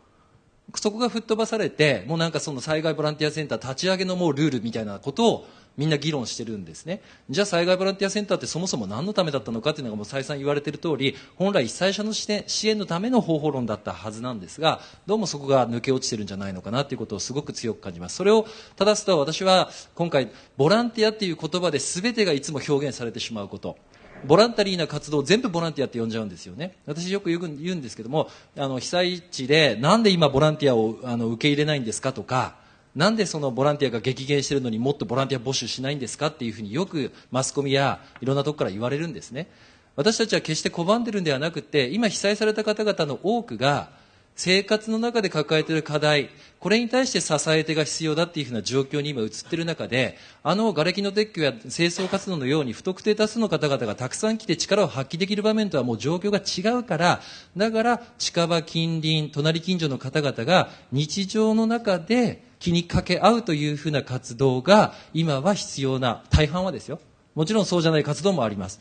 [0.74, 7.00] そこが吹っ飛ばされて、もうなんかその災害ボランティアセンター立ち上げのもうルールみたいなことをみんな議論してるんですね。
[7.28, 18.16] じゃあ災害ボランティアセンターってそもそも何のためだったのかっていうのがもう再三言われている通り、本来被災者の支援支援のための方法論だったはずなんですが、どうもそこが抜け落ちてるんじゃないのかなということをすごく強く感じます。
[18.16, 18.46] それを
[18.76, 23.76] 正すと私は今回、ボランティアっていう言葉で全てがいつも表現されてしまうこと。
[24.24, 26.74] ボランタリーな活動を全部ボランティアって呼んじゃうんですよね。
[26.86, 32.56] 私よく言う言うんですけども、あの、被災地でなんで今ボランティアをあの受け入れないんですかとか、
[32.96, 39.48] なんでそのボランティアが激減しているのにもっとボランティア募集しないんですかっていうふうによくマスコミやいろんなとこから言われるんですね。
[39.96, 43.90] 私たちは決して拒んでるんではなくて、今被災された方々の多くが、
[44.34, 46.28] 生活の中で抱えている課題、
[46.60, 57.22] これに対して支え手が必要だっていうふうな状況に今移っている中で、あの瓦礫の撤去や清掃活動のように不特定多数の方々がたくさん来て力を発揮できる場面とはもう状況が違うから、
[57.56, 66.98] だから近場近隣、隣近所の方々が日常の中で気にかけ合うというふうな活動が今は必要な、大半はですよ。
[67.36, 68.80] もちろんそうじゃない活動もあります。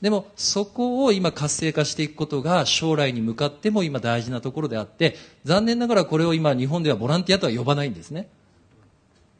[0.00, 8.26] でもそこを今活性化していくことが将来に向かっても今大事なところであって残念ながらこれを今日本ではボランティアとは呼ばないんですね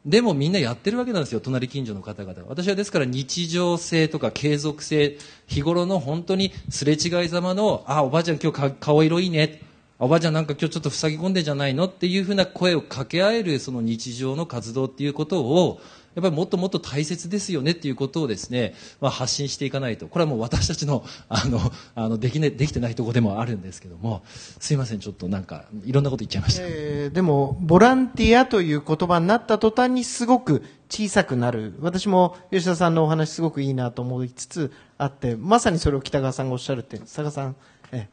[0.05, 5.17] でもみんなやってるわけなんですよ隣近所の方々私はですから日常性とか継続性
[5.47, 9.59] 日頃の本当にすれ違いざまのあおばあちゃん今日顔色いいね
[10.03, 11.85] おばあちゃんなんか今日ちょっと塞ぎ込んでんじゃないの？
[11.85, 15.79] っていうふうな声を掛け合えるその日常の活動っていうことを
[16.13, 20.09] やっぱりもっともっと大切ですよねっていうことをですね、まあ、発信していかないと。
[20.09, 21.61] これはもう私たちのあの
[21.95, 24.23] あのでき,、ね、できてないところでもあるんですけども。
[24.27, 31.75] すいませんちょっとなんかいろんなこと言っちゃいました、えーでも、ボランティアという言葉になった途端にすごく小さくなる。
[31.79, 37.55] 私も吉田さんのお話すごくいいなと思いつつあって、まさにそれを北川さんがおっしゃるって、佐賀さん、
[37.93, 38.09] え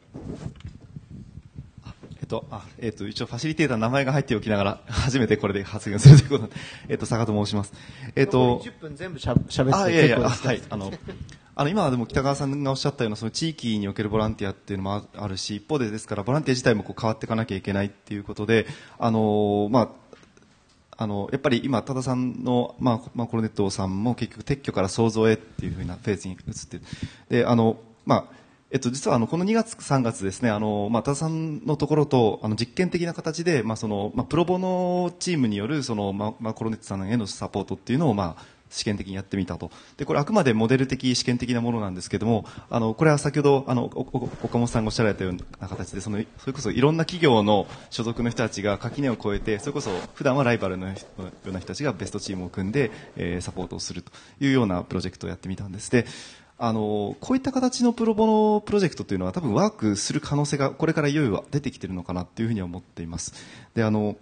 [0.77, 0.80] え。
[2.31, 6.53] と、あ、えっと、一応ファシリテーターの名前が入っておきながら、 初めてこれで発言するということで、
[6.87, 7.73] えっと、坂と申します。
[8.15, 10.93] えっと、残り10分全部しゃ喋ってあ、いやいや、はい、あの、
[11.53, 18.65] あの、今はでも北川さんがおっしゃったような、その地域におけるボランティアっていうのもああるし、一方でですから、ボランティア自体もこう変わっていかなきゃいけないっていうことで、
[18.97, 26.83] あの、まあ、あの、やっぱり今、多田さんの、まあ、まあ、コロネットさんも結局撤去から創造へっていうふうなフェーズに移ってる
[27.29, 28.40] で、あの、まあ、
[28.73, 39.71] えっと、実はあの、この2月、3月ですね、あの、まあ、多田さんのところと、あの、実験的な形で、まあ、その、まあ、プロボノチームによる、その、まあ、まあ、コロネットさんへのサポートっていうのを、まあ、試験的にやってみたと。
[39.97, 50.95] で、これあくまでモデル的、試験的なものなんですけども、あの、これは先ほど、あの、岡本さんがおっしゃられたような形で、その、それこそいろんな企業の所属の人たちが垣根を越えて、それこそ普段はライバルのよ
[51.45, 55.91] うな人たちがベストチームを組んで、えーサポートをするというようなプロジェクトをやってみたんです。
[55.91, 56.05] で、
[56.63, 63.33] あの、こういった形のプロボノプロジェクトというのは多分ワークする可能性がこれからいよいよ出てきているのかなっていうふうには思っています。
[63.73, 64.15] で、あの、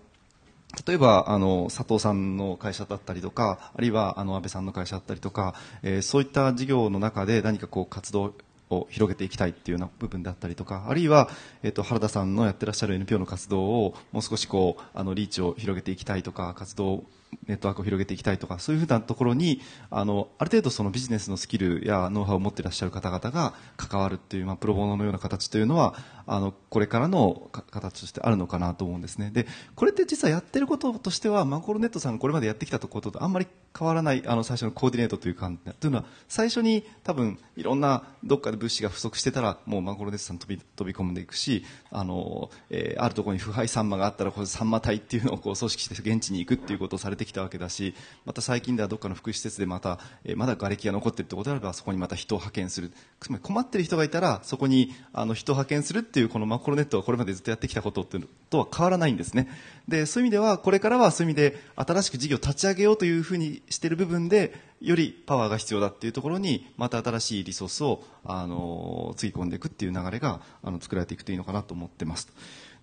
[0.88, 8.36] 例えばあの佐藤さんの会社だったりとかあるいはあの安倍さんの会社だったりとか、えーそういった事業の中で何かこう活動
[8.70, 11.28] を広げていきたいっていうような部分だったりとかあるいは、
[11.64, 17.04] えっと原田さんのやってらっしゃる NPO の活動をもう少しこうあのリーチを広げていきたいとか活動
[17.48, 25.96] ネットワークを広げていきたいとかそういうふうなところにあのある程度そのビジネスのスキルやノウハウを持っていらっしゃる方々が関わるっていう、まあ、プロボノのような形というのは
[26.28, 29.32] あのこれからのか形としてあるのかなと思うんですね。
[29.34, 47.94] でこれって実はやってることとしてはマコロネットさんがこれまでやってきたこととあんまり変わらないあの最初のコーディネートというかというのは最初に多分いろんなどっかで物資が不足してたらもうマコロネットさん飛び飛び込んでいくしあの、えーあるところに腐敗サンマがあったらこれサンマ隊っていうのをこう組織して現地に行くっていうことをされてきたわけだし
[48.26, 52.92] また最近ではどっかの福祉施設でまた、えーまだ瓦礫が残っているってことであればそこにまた人を派遣する。
[53.20, 59.50] つまり困っている人がいたらそこにあの人を派遣するっていうこのマコロネットはこれまでずっとやってきたことってとは変わらないんですね。
[59.88, 72.30] でそういう意味ではこれからはそういう意味で新しく事業を立ち上げようというふうにしている部分でよりパワーが必要だっていうところにまた新しいリソースをあのつぎ込んでいくっていう流れがあの作られていくといいのかなと思ってます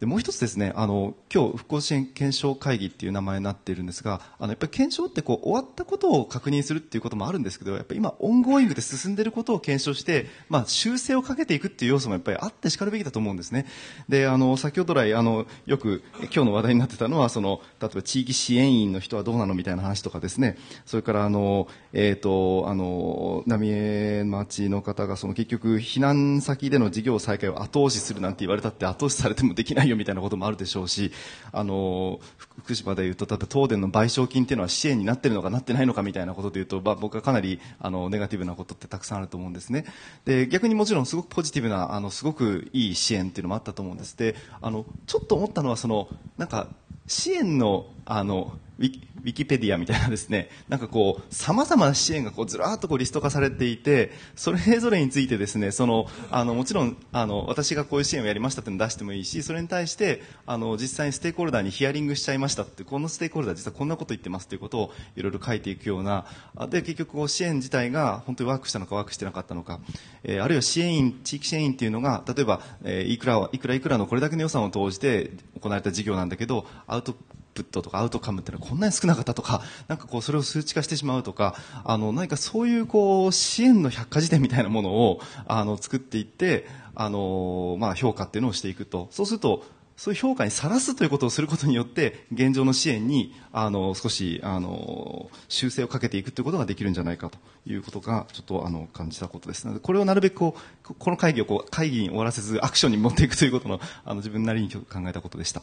[0.01, 13.67] でもう一つですねあの今日復興支援検証会議っていう名前になっているんですがあのやっぱり検証ってこう終わったことを確認するっていうこともあるんですけどやっぱ今 ongoing で進んでいることを検証して、まあ、修正をかけていくっていう要素もやっぱりあってしかるべきだと思うんですね。
[14.09, 20.59] であの先ほど来あのよく今日の話題になってたのはその例えば地域支援員の人はどうなのみたいな話とかですね。
[20.85, 31.13] それからあの、えー、とあの浪江町の方がその結局避難先での事業再開を後押しするなんて言われたって後押しされてもできないないよみたいなこともあるでしょうし、
[31.53, 32.21] あの、
[32.59, 39.87] 福島でいうと、ただ東電の賠償金っていうのは支援になってるのかなってないのかみたいなことでいうと、まあ、僕はかなりあのネガティブなことってたくさんあると思うんですね。
[40.25, 44.17] で、逆にもちろんすごくポジティブな、あの、すごくいい支援っていうのもあったと思うんです。
[44.17, 46.69] で、あの、ちょっと思ったのは、その、なんか、
[47.07, 48.85] 支援の、あの、ウ
[49.27, 66.27] ウィキペディアみたいなですね、なんかこう、様々な支援がこうずらっとこうリスト化されていて、それぞれについてですね、その、あの、もちろん、あの、私がこういう支援をやりましたっていうのを出してもいいし、それに対して、あの、実際にステークホルダーにヒアリングしちゃいましたって、このステークホルダー実はこんなこと言ってますということをいろいろ書いていくような、
[66.71, 69.81] で、結局こう支援自体が本当にワークしたのかワークしてなかったのか、
[70.23, 77.17] えー、あるいは支援員、地域支援員っていうのが、例えば、えー、いくら、いくらいくらのこれだけの予算を投じて行われた事業なんだけど、アウト
[77.57, 89.09] プットとかアウトカムっていうのはこんなに少なかったとか、なんかこうそれを数値化してしまうとか、あの何かそういうこう支援の百科事典みたいなものをあの作っていって、あのまあ評価っていうのをしていくと。
[89.11, 89.65] そうすると
[89.97, 100.55] そういう評価にさらすということをすることによって、現状の支援に、あの、少し、あの、修正をかけていくということができるんじゃないかということが、ちょっと、あの、感じたことですので、これをなるべくこ
[100.87, 105.63] う、この会議をこう、会議に終わらせず、アクションに持っていくということの、あの、自分なりに考えたことでした。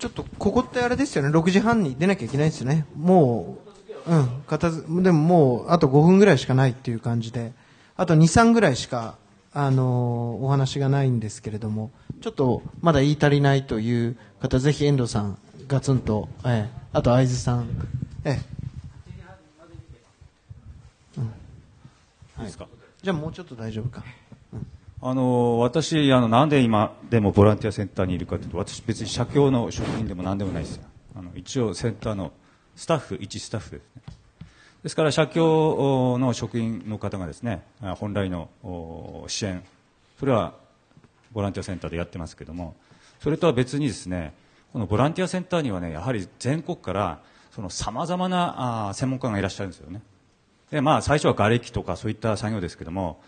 [0.00, 2.86] ちょっとここってあれですよね、6時半に出なきゃいけないですよね。
[2.96, 3.58] も
[4.06, 7.52] う、うん、片付、でももうあと5分ぐらいしかないっていう感じで、
[7.96, 9.16] あと2、3ぐらいしか、
[9.52, 11.90] あのー、お話がないんですけれども、
[12.22, 15.36] ちょっとまだ言い足りないという方、ぜひ遠藤さん、
[15.68, 17.68] ガツンと、ええ、あと会津さん、
[18.24, 18.42] ええ。
[21.18, 22.42] うん。
[22.42, 24.02] はい、じゃあもうちょっと大丈夫か。
[25.02, 30.84] あの私あの、なんで今でもボランティアセンターにいるかというと、私、別に社協の職員でもなんでもないですよ、
[31.16, 32.32] あの一応、センターの
[32.76, 34.02] スタッフ、一スタッフですね。
[34.82, 37.62] ですから、社協の職員の方がですね、
[37.98, 38.48] 本来の
[39.26, 39.62] 支援、
[40.18, 40.54] それは
[41.32, 42.74] ボランティアセンターでやってますけども、
[43.20, 44.34] それとは別にですね、
[44.72, 47.20] このボランティアセンターにはね、やはり全国から
[47.70, 50.02] さまざまなあ専門家がいらっしゃるんですよね。
[50.70, 53.20] で、まあ、最初は瓦礫とかそういった作業ですけども、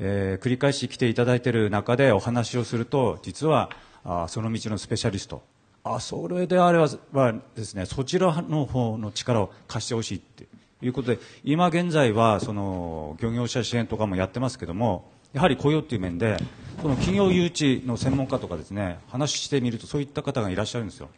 [0.00, 3.70] えー、繰り返し来ていただいている中でお話をすると実は
[4.02, 5.42] あその道のスペシャリスト。
[5.84, 6.78] あそれであれ
[7.12, 10.46] ばですねそちらの方の力を貸してほしいって
[10.82, 16.36] いうことで今現在はその漁業者支援とかもやってますけどもやはり雇用という面で
[16.82, 21.08] その企業誘致の専門家とかですね話してみるとそういった方がいらっしゃるんですよ。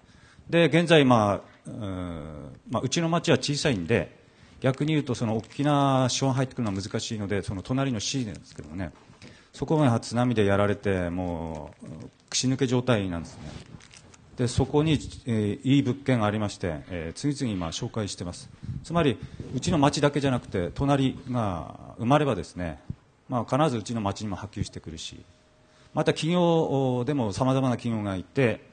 [0.49, 4.22] で現在、まあうんまあ、うちの町は小さいんで
[4.63, 8.93] 逆に言うとその大きな資本入ってくるのは難しいのでその隣の C なんですけどね。
[9.53, 11.87] そこが津波でやられてもう
[12.31, 13.43] 串抜け状態なんですね。
[14.37, 14.93] でそこに、
[15.27, 18.49] えー、いい物件がありまして、えー、次々今紹介してます。
[18.85, 19.19] つまり
[19.55, 22.79] うちの町だけじゃなくて隣が生まればですね、
[23.29, 25.21] まあ、必ずうちの町にも波及してくるし
[25.93, 28.65] また企業でもさまざまな企業がいて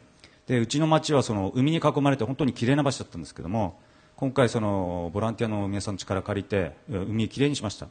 [0.46, 3.80] でうちの町はその海に囲まれて本当にきれいな場所だったんですけども
[4.20, 7.88] 今回そのボランティアの皆さんの力を借りて海をきれいにしました。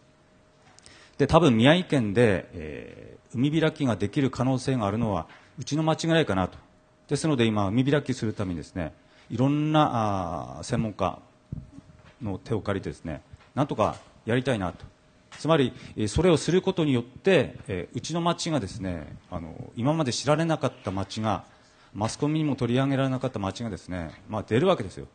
[1.17, 5.27] で多分宮城県で、えー、海開きができる可能性があるのは
[5.59, 6.59] うちの町ぐらいかなと。
[7.09, 8.93] ですので今海開きするためにですね
[9.31, 11.19] いろんなあ専門家
[12.21, 13.23] の手を借りてですね
[13.55, 14.85] なんとかやりたいなと。
[15.39, 15.73] つまり、
[16.09, 21.45] それをすることによって、えうちの町がですねあの今まで知られなかった町が
[21.95, 25.07] マスコミにも取り上げられなかった町がですね、まあ、出るわけですよ。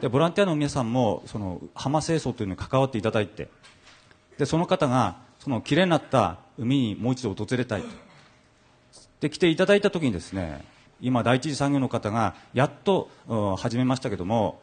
[0.00, 3.48] でボランティアの皆さんもその浜清掃というのに関わっていただいて
[4.36, 7.88] でその方がその綺麗になった海にもう一度訪れたいと。
[9.20, 10.64] で来ていただいた時にですね
[11.00, 13.08] 今第一次産業の方がやっと
[13.58, 14.60] 始めましたけども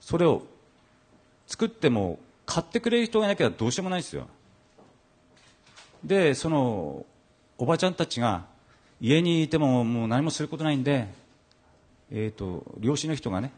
[0.00, 0.42] それを
[1.46, 4.26] 作っても買ってくれる人がいなきゃどうしようもないですよ。
[6.04, 7.06] でその
[7.58, 8.44] おばちゃんたちが
[9.00, 11.08] 家にいてももう何もすることないんで、
[12.10, 13.52] えーと漁師の人がね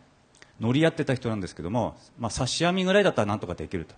[0.61, 3.95] 乗り合ってた人なんですけども、まあ、刺し網ぐらいだったらなんとかできると。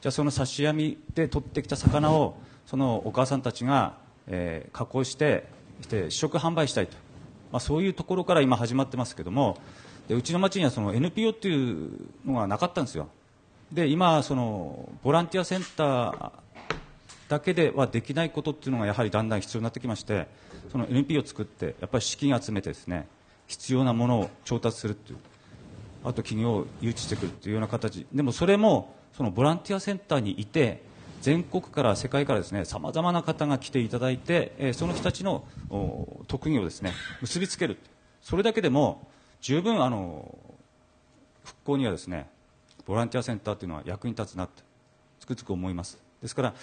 [0.00, 2.36] じゃあその刺し網で取ってきた魚を
[2.66, 3.96] そのお母さんたちが、
[4.28, 5.48] えー、加工して
[5.82, 6.96] して試食販売したいと、
[7.50, 9.58] まあ、そういうところから今始まってますけども
[10.06, 11.90] でうちの町にはその NPO っていう
[12.24, 13.08] のがなかったんですよ。
[13.72, 16.30] で今そのボランティアセンター
[17.28, 20.26] だけではできないことっていうのがやはりだんだん必要になってきまして
[20.72, 23.06] その NPO を作ってやっぱり資金集めてですね
[23.46, 25.18] 必要なものを調達するっていう。
[26.04, 28.06] あと企業を誘致してくるというような形。
[28.12, 30.82] でもそれもそのボランティアセンターにいて
[31.20, 35.44] 全国から世界からですねさまざまな方が来ていただいて、えその人たちの
[36.28, 37.78] 特技をですね結びつける。
[38.22, 39.08] それだけでも
[39.40, 40.36] 十分あの
[41.44, 42.28] 復興にはですね
[42.86, 44.62] ボランティアセンターというのは役に立つなって
[45.20, 45.98] つくづく思います。
[46.22, 46.54] ですから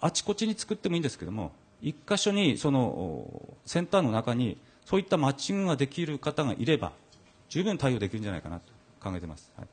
[0.00, 1.52] あちこちに作ってもいいんですけども
[1.82, 3.26] 一箇所にその
[3.64, 6.92] センターの中にそういったマッチングができる方がいれば
[7.48, 8.72] 十分対応できるんじゃないかなと
[9.02, 9.68] 考えています、はい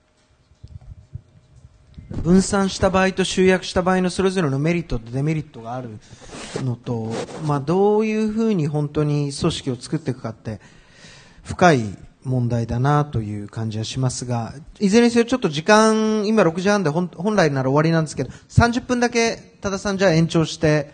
[2.10, 5.90] 分散した場合と集約した場合のそれぞれのメリットとデメリットがある
[6.64, 7.12] のと、
[7.46, 10.60] まあ、どういうふうに本当に組織を作っていくかって
[11.44, 20.92] 深い問題だなという感じはしますが、いずれにせよちょっと時間、今6時半で本来なら終わりなんですけど、30分だけ多田さんじゃあ延長して、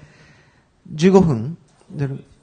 [0.94, 1.58] 15分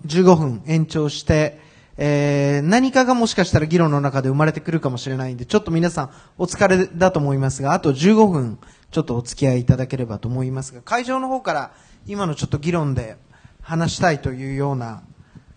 [0.07, 1.61] ?15 分延長して、
[2.01, 8.59] えー何かがもしかしたら議論の中で生まれてくるかもしれないんで、ちょっと皆さんお疲れだと思いますが、あと15分
[8.93, 11.73] ちょっとお付き合いいただければと思いますが、会場の方から
[12.07, 13.17] 今のちょっと議論で
[13.61, 15.03] 話したいというような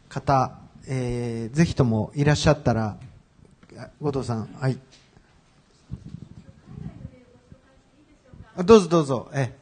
[0.10, 2.98] 方、えーぜひともいらっしゃったら、
[4.02, 4.78] 後藤さん、はい。
[8.66, 9.54] どうぞどうぞ、え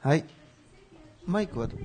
[0.00, 0.24] はい。
[1.26, 1.76] マイクはど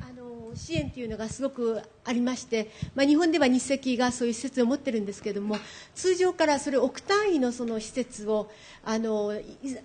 [0.00, 5.56] あの支援というのがすごくありまして、まあ、日本では日赤がそういう施設を持ってるんですけれども
[5.94, 8.50] 通常からそれ億単位のその施設を
[8.84, 9.32] あの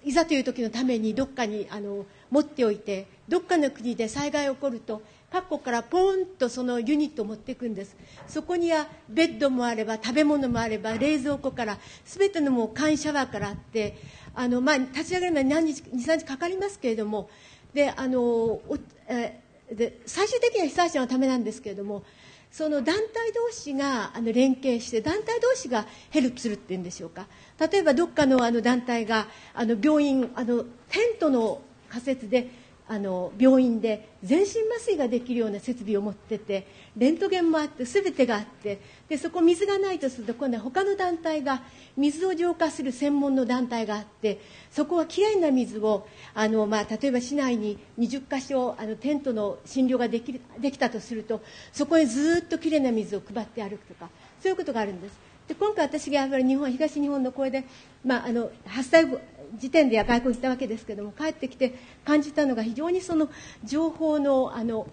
[0.04, 7.96] いざという時のためにどっかにあの持っておいてどっかの国で災害が起こると各国からポンとそのユニットを持っていくんです。
[8.28, 13.98] そこにはベッドもあれば食べ物もあれば冷蔵庫から全てのもう簡易シャワーからあって
[14.34, 17.30] あの、まあ、立ち上げるまで何日23日かかりますけれども
[17.72, 18.78] であのお
[19.08, 22.04] えーで最終的には被災者のためなんですけれども
[22.52, 27.28] その団体同士があの連携して団体同士がヘルプするっていうんでしょうか。
[27.58, 32.50] 例えばどっかのあの団体があの病院あのテントの仮設で
[32.92, 36.68] あの病院で全身麻酔ができるような設備を持ってて
[36.98, 41.64] レントゲンもあって全てがあってでそこ水がないとすると今度は他の団体が
[41.96, 51.40] 水を浄化する専門の団体があってそこはきれいな水をあの、まあ、例えば市内に20箇所あのテントの診療ができできたとすると
[51.72, 54.10] そこへずっときれいな水を配って歩くとか
[54.44, 55.32] そういうことがあるんです。
[55.48, 57.64] で今回私が日本東日本の声で、
[58.06, 59.06] まあ、あの発災
[59.58, 61.76] 時点では外国に行ったわけですけれども帰ってきて
[62.06, 63.30] 感じたのが非常にその
[63.64, 64.88] 情報のあの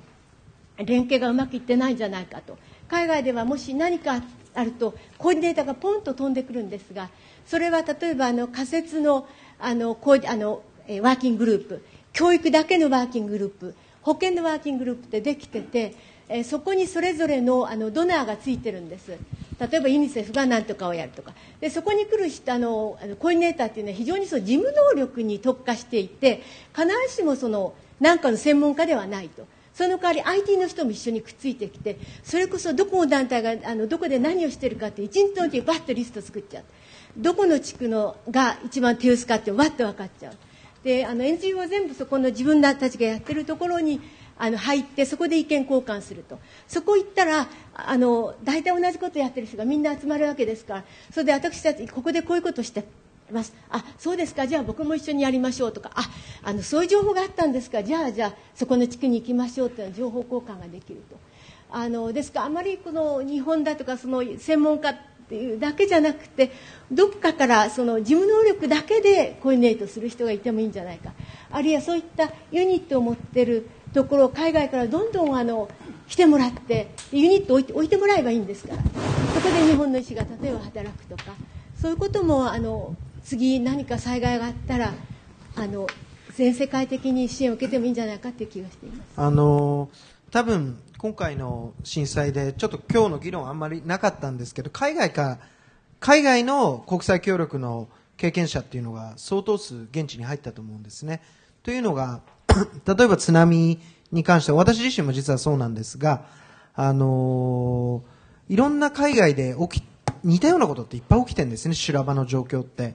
[0.78, 2.56] 連携がうまくいってないんじゃないかと。
[2.86, 4.22] 海外ではもし何か
[4.54, 7.10] あるとコーディネーターがポンと飛んでくるんですが
[7.46, 9.26] それは例えばあの仮設の
[9.58, 10.62] あのこうあの
[11.02, 15.94] ワーキンググループ教育だけのワーキンググループ保険のワーキンググループってできてて、
[16.28, 19.18] えそこにそれぞれのあのドナーがついてるんです。
[19.58, 21.32] 例えばユニセフが何とかをやるとか。
[21.60, 26.42] でそこに来る人あのあのコーディネーターっていうのは非常にその事務能力に特化していて
[26.74, 29.46] 必ずしもその何かの専門家ではないと。
[29.74, 36.64] その代わり IT の人も一緒にくっついてきてそれこそどこの団体があのどこで何をしてるかって一日のうちにバッとリスト作っちゃう。
[37.16, 40.34] どこの地区のが一番手薄かってわっと分かっちゃう。
[40.84, 44.00] であの NGO は全部そこの自分たちがやってるところに
[44.38, 46.38] あの入ってそこで意見交換すると。
[46.66, 50.84] そこ行ったらあの大体同じことやってる人がみんな集まるわけですから。
[51.12, 52.84] それで私たちここでこういうことして
[53.32, 53.52] ます。
[53.70, 54.46] あそうですか。
[54.46, 55.90] じゃあ僕も一緒にやりましょうとか。
[55.94, 56.08] あ
[56.42, 57.82] あのそういう情報があったんですか。
[57.82, 61.16] じゃあじゃあそこの地区に行きましょうという情報交換ができると。
[61.70, 64.96] あのですからあまりこの日本だとかその専門家っ
[65.28, 66.50] ていうだけじゃなくて
[66.90, 71.12] どっかからその事務能力だけでコーディネートする人がいてもいいんじゃないか。
[71.50, 75.68] あるいはそういったユニットを持ってるところを海外からどんどんあの
[76.08, 81.34] 来てもらってユニット置いて置いてもらえばいいんですからそこで日本の医師が例えば働くとか
[81.80, 84.92] そういうこともあの次何か災害があったら
[85.56, 85.86] あの
[86.34, 89.08] 全世界的に支援を受けてもいいんじゃないかという気がしています。
[89.16, 89.90] あの
[90.30, 95.38] 多分今回の震災でちょっと今日の議論あんまりなかったんですけど海外か
[96.00, 101.22] 海外の国際協力の経験者っていうのが相当数現地に入ったと思うんですね。
[101.62, 102.20] というのが
[102.86, 103.78] 例えば津波
[104.12, 106.24] に関しては私自身も実はそうなんですが、
[106.74, 108.02] あの
[108.48, 109.84] いろんな海外で起き
[110.24, 112.94] 似たようなことっていっぱい起きてるんですね修羅場の状況って。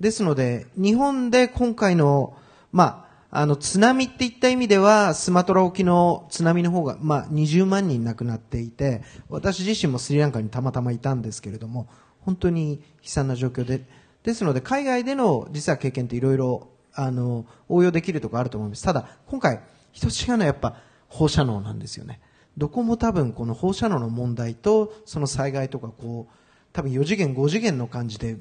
[0.00, 2.36] ですので日本で今回の
[2.72, 11.88] まあ、あの津波っていった意味ではスマトラ沖の津波の方が、まあ、20万人亡くなっていて私自身もスリランカにたまたまいたんですけれども
[12.20, 13.84] 本当に悲惨な状況で
[14.24, 18.82] ですので海外での実は経験っていろいろあの応用できるところあると思います。
[18.82, 19.60] ただ今回
[19.92, 20.76] 一つ違うのはやっぱ
[21.08, 22.20] 放射能なんですよね。
[22.56, 26.34] どこも多分この放射能の問題とその災害とかこう
[26.72, 28.36] 多分4次元5次元の感じで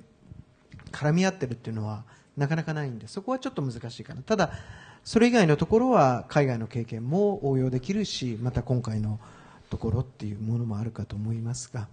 [0.92, 2.04] 絡み合ってるっていうのは
[2.38, 4.22] なかなかないんでそこはちょっと難しいかな。
[4.22, 4.52] ただ
[5.04, 9.20] それ以外のところは海外の経験も応用できるしまた今回の
[9.70, 11.88] ところっていうものもあるかと思いますが。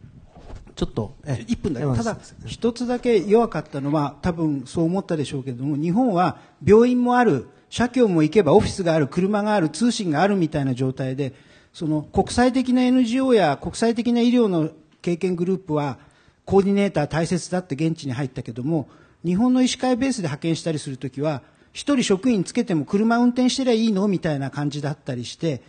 [0.75, 1.87] ちょっと、え1分だけ。
[1.87, 11.35] 山ただ一つだけ弱かったのは多分そう思ったでしょうけれども日本は病院もある社協も行けばオフィスがある車がある通信があるみたいな状態で
[11.73, 14.71] その国際的な NGO や国際的な医療の
[15.03, 15.99] 経験グループは
[16.45, 18.89] コーディネーター大切だって現地に入ったけども
[19.25, 21.43] 日本の医師会ベースで派遣したりするときは
[21.73, 25.63] 一人職員つけても車運転してりゃいいのみたいな感じだったりして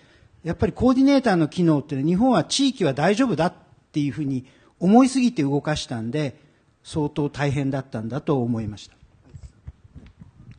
[0.44, 3.54] やっぱりコーディネーターの機能って日本は地域は大丈夫だっ
[3.92, 4.46] ていうふうに
[4.82, 6.36] 思いすぎて動かしたんで
[6.84, 8.96] 相当大変だったんだと思いました。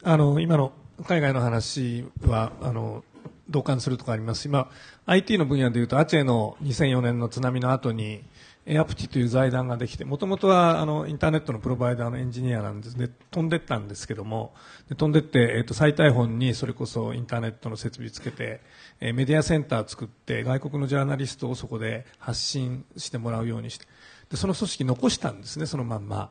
[0.05, 0.73] あの今の
[1.05, 3.05] 海外の話はあの
[3.51, 4.43] 同感するところあります。
[4.43, 4.71] し、ま
[5.07, 8.23] あ、IT の分野でいうとアチェの2004年の津波の後に
[8.65, 12.97] エアプティという財団ができてもともとはあのインターネットのプロバイダーのエンジニアなんです。
[12.97, 14.55] で飛んでったんですけども
[14.89, 18.61] で飛んでって、えっと最大本にそれこそインターネットの設備つけて、
[19.01, 23.87] えーメディアセンター作って外国のジャーナリストをそこで発信してもらうようにして
[24.31, 26.31] でその組織残したんですねそのまんま。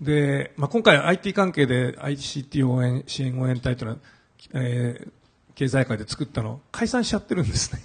[0.00, 4.00] で、まあ、今回 IT 関係で ICT 応援支援応援隊というのは、
[4.54, 5.12] えー
[5.54, 7.82] 経済界で作ったの解散しちゃってるんですね。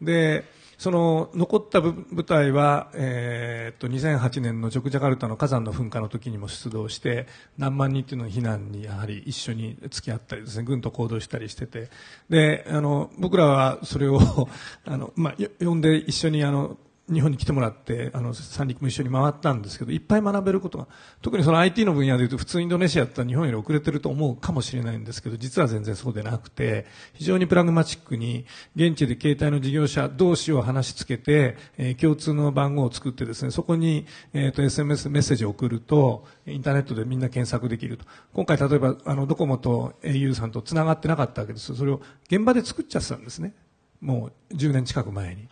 [0.00, 0.44] で
[0.80, 7.26] その残った部隊は、えーっと2008年のジョクジャカルタの火山の噴火の時にも出動して
[7.58, 11.90] 何万人というのの避難にやはり一緒に付き合ったりですね軍と行動したりしてて。
[12.30, 14.20] であの僕らはそれを
[14.86, 16.78] あの、まあ、呼んで一緒にあの
[17.12, 20.86] 日本に来てもらってあの三陸も一緒に回ったんですけどいっぱい学べることが
[21.22, 28.46] 特にその IT の分野でいうと普通インドネシアだったら日本より遅れてると思うかもしれないんですけど実は全然そうでなくて非常にプラグマチックに
[28.76, 38.06] 現地で携帯の事業者同士を話しつけて、えー共通の番号を作ってですねそこに、えー、と SMS メッセージを送るとインターネットでみんな検索できると。
[38.32, 41.74] 今回例えばあのドコモと au さんとつながってなかったわけです。
[41.74, 42.00] それを
[42.30, 43.54] 現場で作っちゃってたんですね。
[44.00, 45.48] もう10年近く前に。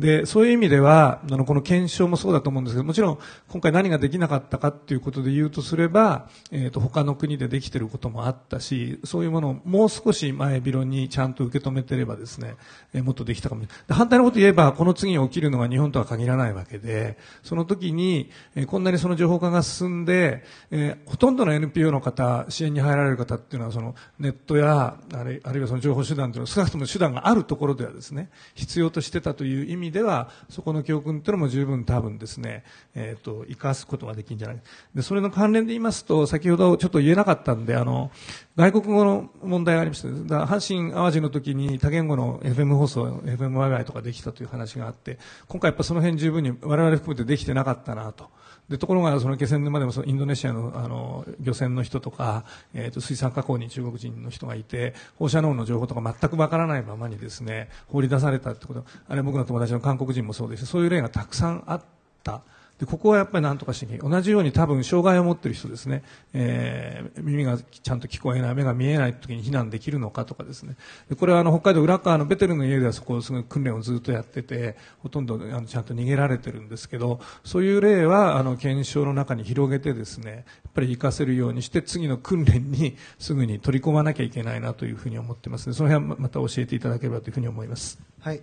[0.00, 12.56] で、そういう意味では、あの、この検証もそうだと思うんですけど、もちろん、今回何ができなかったかっていうことで言うとすれば、えっ、と、他の国でできてることもあったし、そういうものをもう少し前広にちゃんと受け止めてればですね、
[12.94, 13.98] えーもっとできたかもしれない。
[13.98, 32.64] 反対のこと言えば、この次に起きるのが日本とは限らないわけで、その時に、えーこんなにその情報化が進んで、えーほとんどの NPO の方、支援に入られる方っていうのは、そのネットや、あるあるいはその情報手段というのは、少なくとも手段があるところではですね、必要としてたという意味では、そこの教訓というのも十分多分ですね、
[32.94, 34.60] えっ、と、生かすことができるんじゃない
[34.94, 38.10] で、それの関連で言いますと、先ほどちょっと言えなかったんで、あの、
[38.56, 40.08] 外国語の問題がありました。
[40.08, 45.18] だ阪神淡路の時に多言語の FM 放送、FM ワイワイとかできたという話があって、
[45.48, 48.30] 今回やっぱその辺十分に我々含めてできてなかったなと。
[48.70, 61.82] でところがその気仙沼でもそのインドネシアのあの漁船の人とか、えー、と水産加工に中国人の人がいて放射能の情報とか全くわからないままにですね放り出されたってことあれ僕の友達の韓国人もそうですそういう例がたくさんあっ
[62.22, 62.42] た。
[62.80, 66.02] でここはやっぱり何とかして同じように多分障害を持っている人ですね、
[66.32, 70.76] えー耳がちゃんと聞こえない目が見えない時に避難できるのかとかですね
[71.08, 80.38] でこれはあの北海道浦川のベテルの家ではそこをすごい訓練をずっとやっててほとんどあのちゃんと逃げられてるんですけどそういう例はあの検証の中に広げてですねや
[80.70, 87.98] っぱり活かせるようにして次の訓練にすぐに取り込まなきゃいけないなというふうに思ってますのでその辺はまた教えていただければというふうに思います。
[88.20, 88.40] はい。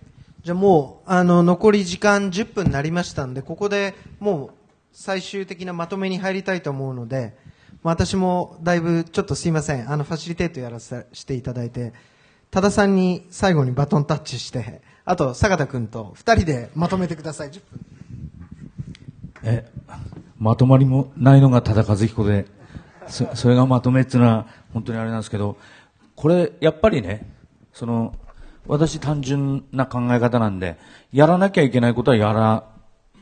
[0.48, 4.50] じゃあもう、あの、残り時間10分になりましたんで、ここでもう
[4.94, 7.36] 最終的なまとめに入りたいと思うので、
[7.84, 11.92] 私もだいぶちょっとすいません、あの、ファシリテートやらせていただいて、
[12.50, 17.50] 多田さんに最後にバトンタッチして、あと、坂田君と二人でまとめてください。
[17.50, 17.86] 10分。
[19.44, 19.70] え、
[20.40, 22.46] まとまりもないのが多田和彦で、
[23.08, 25.58] そそれがまとめっていうのは本当にあれなんですけど、
[26.16, 27.30] これやっぱりね、
[27.74, 28.14] その、
[28.68, 30.78] 私単純な考え方なんで、
[31.12, 32.64] やらなきゃいけないことはやら、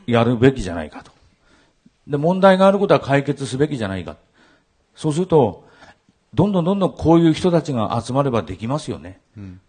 [0.06, 1.12] やるべきじゃないかと。
[2.06, 4.16] で、問題があることは解決すべきじゃないか。
[4.94, 5.66] そうすると、
[6.34, 9.20] どんどんどんどんこういう人たちが集まればできますよね。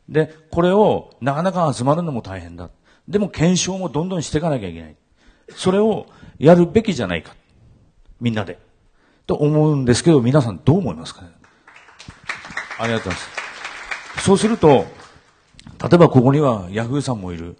[0.09, 2.69] で、これをなかなか集まるのも大変だ。
[3.07, 4.95] でも検証もどんどんしていかなきゃいけない。
[5.55, 6.07] それを
[6.39, 7.33] やるべきじゃないか。
[8.19, 8.59] みんなで。
[9.25, 11.29] と思うんですけど、皆さんどう思いますかね？
[12.79, 13.19] ありがとうござい
[14.15, 14.23] ます。
[14.25, 14.85] そうすると、
[15.81, 17.55] 例えばここにはヤフーさんもいる。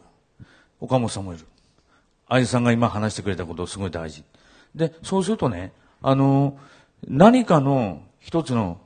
[0.80, 1.45] 岡本さんもいる。
[2.28, 4.24] 愛さんが今話してくれたことすごい大事。
[4.76, 6.57] で、そうするとね、あの、
[7.07, 8.80] 何かの一つの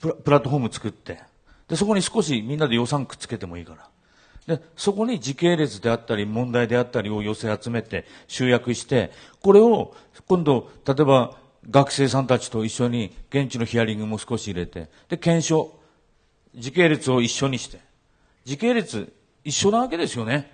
[0.00, 1.20] プラプラットフォーム作って、
[1.68, 4.56] で、そこに少しみんなで予算くっつけてもいいから。
[4.56, 9.10] で、そこに時系列であったり、問題であったりを寄せ集めて、集約して、
[9.40, 9.94] これを
[10.26, 11.36] 今度、例えば
[11.70, 15.72] 学生さんたちと一緒に現地のヒアリングも少し入れて、で、検証、
[16.54, 17.78] 時系列を一緒にして、
[18.44, 20.50] 時系列一緒なわけですよね。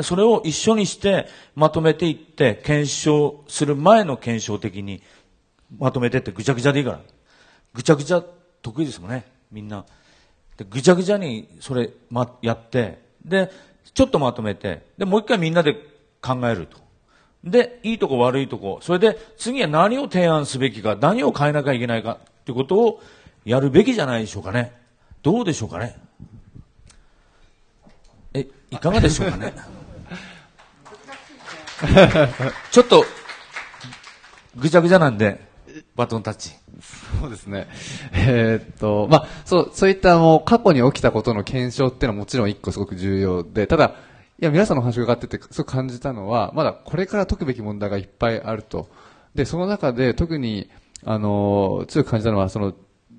[0.00, 5.02] それを一緒にしてまとめていって検証する前の検証的に
[5.78, 7.00] まとめてってぐちゃぐちゃでいいから。
[7.74, 8.22] ぐちゃぐちゃ
[8.62, 9.84] 得意ですもんねみんな。
[10.56, 13.00] でぐちゃぐちゃにそれ、ま、やって。
[13.24, 13.50] で
[13.94, 14.86] ちょっとまとめて。
[14.96, 15.74] でもう一回みんなで
[16.20, 16.78] 考えると。
[17.44, 18.78] でいいとこ悪いとこ。
[18.80, 23.02] それで次は何を提案すべきか何を変えなきゃいけないかってことを
[23.44, 24.72] やるべきじゃないでしょうかね。
[25.22, 25.96] どうでしょうかね。
[28.72, 29.52] いかがでしょうかね
[32.70, 33.04] ちょっと、
[34.56, 35.40] ぐちゃぐちゃなんで、
[35.94, 36.52] バトンタッチ。
[37.20, 37.68] そうですね。
[38.12, 43.94] えーっと、まあ、そう、そういったもう過去に起きたことの検証っていうのはもちろん一個すごく重要で、ただ、
[44.40, 48.88] いや、皆さんの話を伺ってて、すごく感じたのは、まだこれから解くべき問題がいっぱいあると。
[49.34, 50.70] で、その中で特に、
[51.04, 52.74] あの、強く感じたのは、その、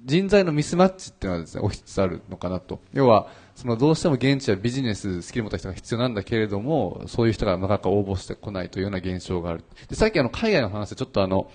[0.06, 2.80] 人材のミスマッチっていうのはですね、起きつつあるのかなと。
[2.93, 9.64] 要は、そのどうしても現地はビジネススキル持った人が必要なんだけれども、そういう人がなかなか応募してこないというような現象がある。
[9.88, 11.49] で、さっきあの海外の話でちょっとあの、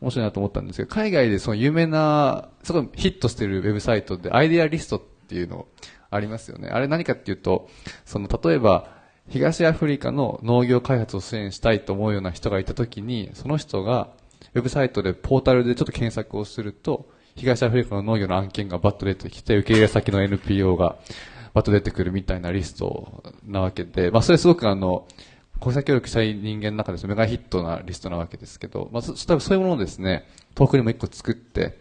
[0.00, 5.66] 面白いなと思ったんですけど、海外でその有名な、すごいヒットしてるウェブサイトでアイデアリストっていうの
[6.10, 6.68] ありますよね。
[6.68, 7.68] あれ何かっていうと、
[8.04, 8.88] その例えば、
[9.28, 14.10] 東アフリカの農業開発を支援したいと思うような人がいたときに、その人が
[14.54, 20.96] ウェブサイトでポータルでちょっと検索をすると、東アフリカの農業の案件がバッと出てきて、受け入れ先の NPO が
[21.54, 25.06] バッと出てくるみたいなリストなわけで、まあそれすごくあの、
[25.60, 31.78] 国際協力したい人間の中ですメガヒットなリストなわけですけど、まあ、そ多分そういうものをですね、遠くにも一個作って、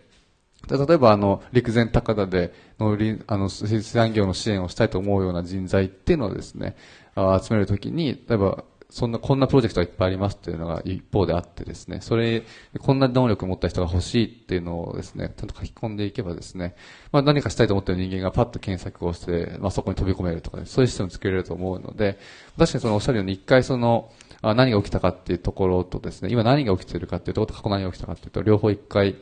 [0.70, 6.76] 例えばあの、陸前高田で農林、あの、水産業の支援をしたいと思うような人材っていうのをですね、
[7.16, 8.64] 集めるときに、例えば、
[8.94, 12.44] そんな、こんなプロジェクトがいっぱいありますっていうのが一方であってですね、それ、
[12.78, 16.76] こんな能力を持った人が欲しいっていうのをですね、ちゃんと書き込んでいけばですね、
[17.12, 22.20] まあ何かしたいと思っている人間がパッと検索をして、まあそこに飛び込めるとか、ね、そういうシステムを作れると思うので、
[22.56, 24.12] 確かにそのおっしゃるように一回その、
[24.44, 29.16] あ何が起きたかっていうところとですね、今何が起きているかっていうところと過去何が起きたかっていうと、両方一回、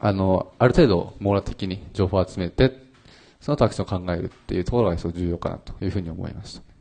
[0.00, 2.82] あの、ある程度網羅的に情報を集めて、
[3.40, 6.71] その後アクションを考えるっていうところがすごく重要かなというふうに思いました。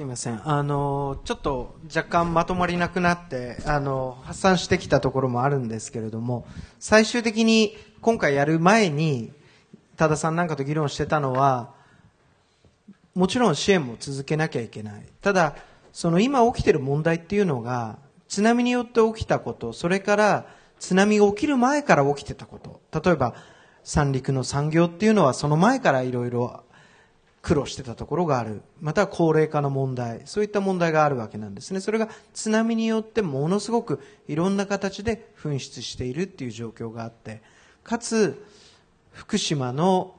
[0.00, 0.40] すいません。
[0.48, 6.46] あの、ちょっと若干まとまりなくなって、あの、発散してきたところもあるんですけれども、
[6.78, 9.30] 最終的に今回やる前に、
[9.98, 11.74] 多田さんなんかと議論してたのは、
[13.14, 15.04] もちろん支援も続けなきゃいけない。
[15.20, 15.56] ただ、
[15.92, 20.46] その今起きている問題っていうのが、津波によって起きたこと、それから
[20.78, 22.80] 津波が起きる前から起きてたこと。
[23.04, 23.34] 例えば、
[23.84, 26.64] 三陸の産業っていうのはその前からいろいろ
[27.42, 28.62] 苦労してたところがある。
[28.80, 30.22] また高齢化の問題。
[30.26, 31.80] そういった問題があるわけなんですね。
[31.80, 37.42] それが津波によってものすごくいろんな形で噴出しているっていう状況があって、
[37.82, 38.44] かつ、
[39.12, 40.14] 福島の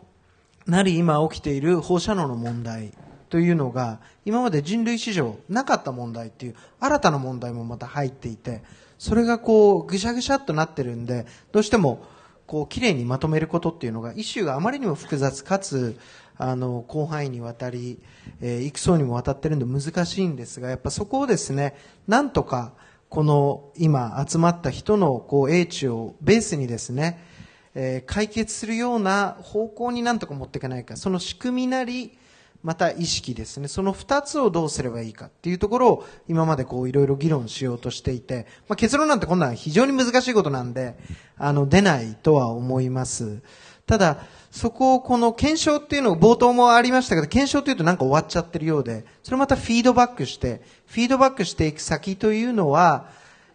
[0.65, 2.91] なり今起きている放射能の問題
[3.29, 8.61] というのが今まで人類史上なかった問題っていう新たな問題もまた入っていて
[8.97, 12.05] それがこうぐしゃぐしゃっとなってるんでどうしても
[12.45, 15.97] こう綺麗にまとめることっていうのがイシューがあまりにも複雑かつ
[16.41, 17.99] あの広範囲にわたり、
[18.41, 21.75] えー、幾層にもわたってるんで難しいんですがやっぱそこをですね
[22.07, 22.73] なんとか
[23.09, 27.29] この今集まった人のこう英知をベースにですね
[27.73, 32.17] えー、解決するような方向になんとか持っていかないか、その仕組みなり、
[32.63, 33.67] また意識ですね。
[33.67, 40.95] その二つをどうすればいいかっていうところを今までこういろいろ議論しようとしていて、まあ、結論なんてこんなん非常に難しいことなんで、
[41.37, 43.41] あの、出ないとは思います。
[43.87, 44.19] ただ、
[44.51, 53.09] そこをこの検証っていうのを冒頭もありましたけど、検証っていうとなんか終わっちゃってるようで、それまたフィードバックして、フィードバックしていく先というのは、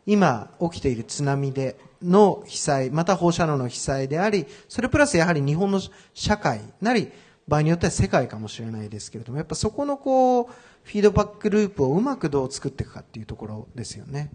[0.07, 5.81] 今起きている津波で、の被災、また放射能の被災であり、それプラスやはり日本の
[6.15, 7.11] 社会なり、
[7.49, 14.31] 場合によっては世界かもしれないですけれども、やっぱそこのこう、フィードバックループをうまくどう作っていくかっていうところですよね。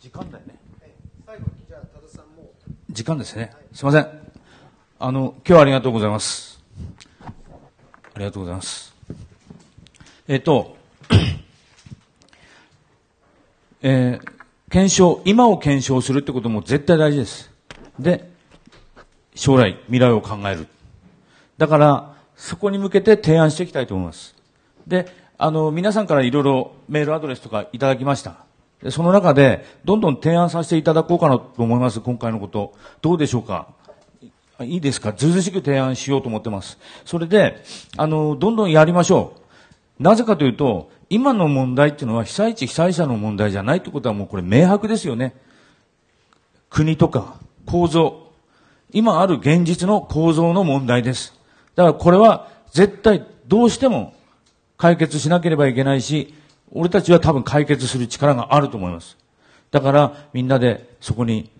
[0.00, 0.58] 時間だよね。
[1.26, 2.50] 最後に、じゃあ、多田さんも。
[2.90, 3.52] 時間ですね。
[3.72, 4.08] すいません。
[4.98, 6.62] あの、今日はありがとうございます。
[7.22, 8.94] ありがとうございます。
[10.26, 10.76] えっと、
[13.82, 14.38] えー
[14.70, 17.50] 検証、今を検証するってことも絶対大事です。
[17.98, 18.30] で、
[19.34, 20.66] 将来、未来を考える。
[21.56, 24.34] だから、そこに向けて提案していきたいと思います。
[24.86, 25.06] で、
[25.38, 28.44] あの、皆さんからいろいろメールアドレスとかいただきました。
[28.90, 32.74] その中で、どんどん提案させていただこうかなと思います、今回のこと。
[33.02, 33.68] どうでしょうか？
[34.60, 35.12] いいですか？
[35.12, 36.78] ずうずしく提案しようと思ってます。
[37.04, 37.62] それで、
[37.96, 39.34] あの、どんどんやりましょ
[40.00, 40.02] う。
[40.02, 45.34] なぜかというと、今の問題っていうのは被災地被災者の問題じゃないってことはもうこれ明白ですよね。
[46.70, 48.30] 国とか構造、
[48.92, 51.34] 今ある現実の構造の問題です。
[51.74, 54.14] だからこれは絶対どうしても
[54.76, 56.34] 解決しなければいけないし、
[56.72, 59.16] 俺たちは多分解決する力があると思います。
[59.70, 61.50] だからみんなでそこに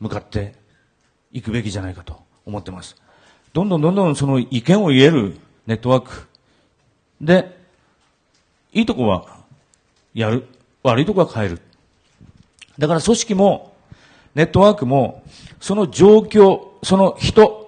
[0.00, 0.54] 向かって
[1.32, 2.96] いくべきじゃないかと思ってます。
[3.52, 5.36] どんどんどんどんその意見を言える
[5.66, 6.28] ネットワーク。
[7.20, 7.56] で、
[8.72, 9.26] いいとこは
[10.14, 10.46] やる。
[10.82, 11.60] 悪いとこは変える。
[12.78, 13.74] だから組織も
[14.34, 15.22] ネットワークも
[15.60, 17.63] その状況、その人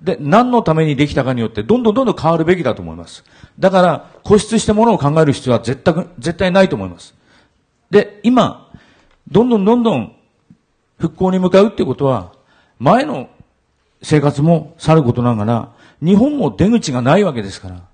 [0.00, 3.24] で何のためにできたかによってどんどんどんどん変わるべきだと思います。
[3.58, 7.14] だから固執してものを考える必要は絶対、絶対ないと思います。
[7.90, 8.70] で、今、
[9.30, 10.16] どんどんどんどん
[10.98, 12.32] 復興に向かうってことは
[12.78, 13.28] 前の
[14.02, 17.88] 生活もさることながら日本も出口がないわけですから。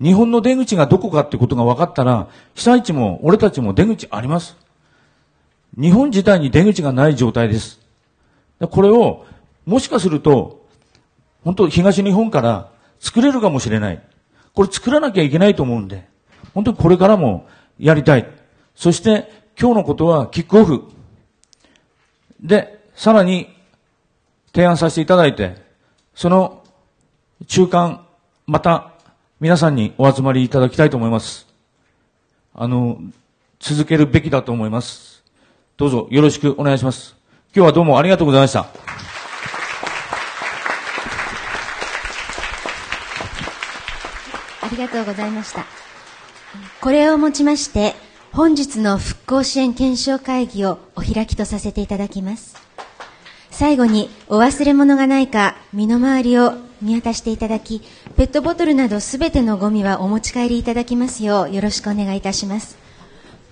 [0.00, 4.56] 日本の出口がどこかってことが分かったら、被災地も俺たちも出口あります。
[5.78, 7.80] 日本自体に出口がない状態です。
[8.60, 9.24] これを、
[9.64, 10.65] もしかすると、
[11.46, 14.02] 本当東日本から作れるかもしれない。
[14.52, 16.08] これ作らなきゃいけないと思うんで、
[16.54, 17.46] 本当にこれからも
[17.78, 18.28] やりたい。
[18.74, 20.82] そして今日のことはキックオフ。
[22.40, 23.48] で、さらに
[24.52, 25.54] 提案させていただいて、
[26.16, 26.64] その
[27.46, 28.04] 中間、
[28.48, 28.90] また
[29.38, 31.46] 皆さんにお集まりいただきたいと思います。
[32.56, 32.98] あの、
[33.60, 35.22] 続けるべきだと思います。
[35.76, 37.14] どうぞよろしくお願いします。
[37.54, 38.66] 今日はどうもありがとうございました。
[44.66, 45.64] ありがとうございました。
[46.80, 47.94] これをもちまして、
[48.32, 52.56] 本日の復興支援検証会議をお開きとさせていただきます。
[53.50, 56.52] 最後にお忘れ物がないか身の回りを
[56.82, 57.82] 見渡していただき、
[58.16, 62.76] ペットボトルなどすべてのゴミはお持ち帰りいただきますようよろしくお願いいたします。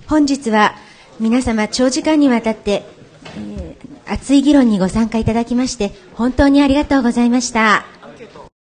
[0.07, 0.75] 本日は
[1.19, 2.85] 皆様長時間にわたって、
[3.37, 7.87] えー熱い議論にご参加いただきまして本当にありがとうございました。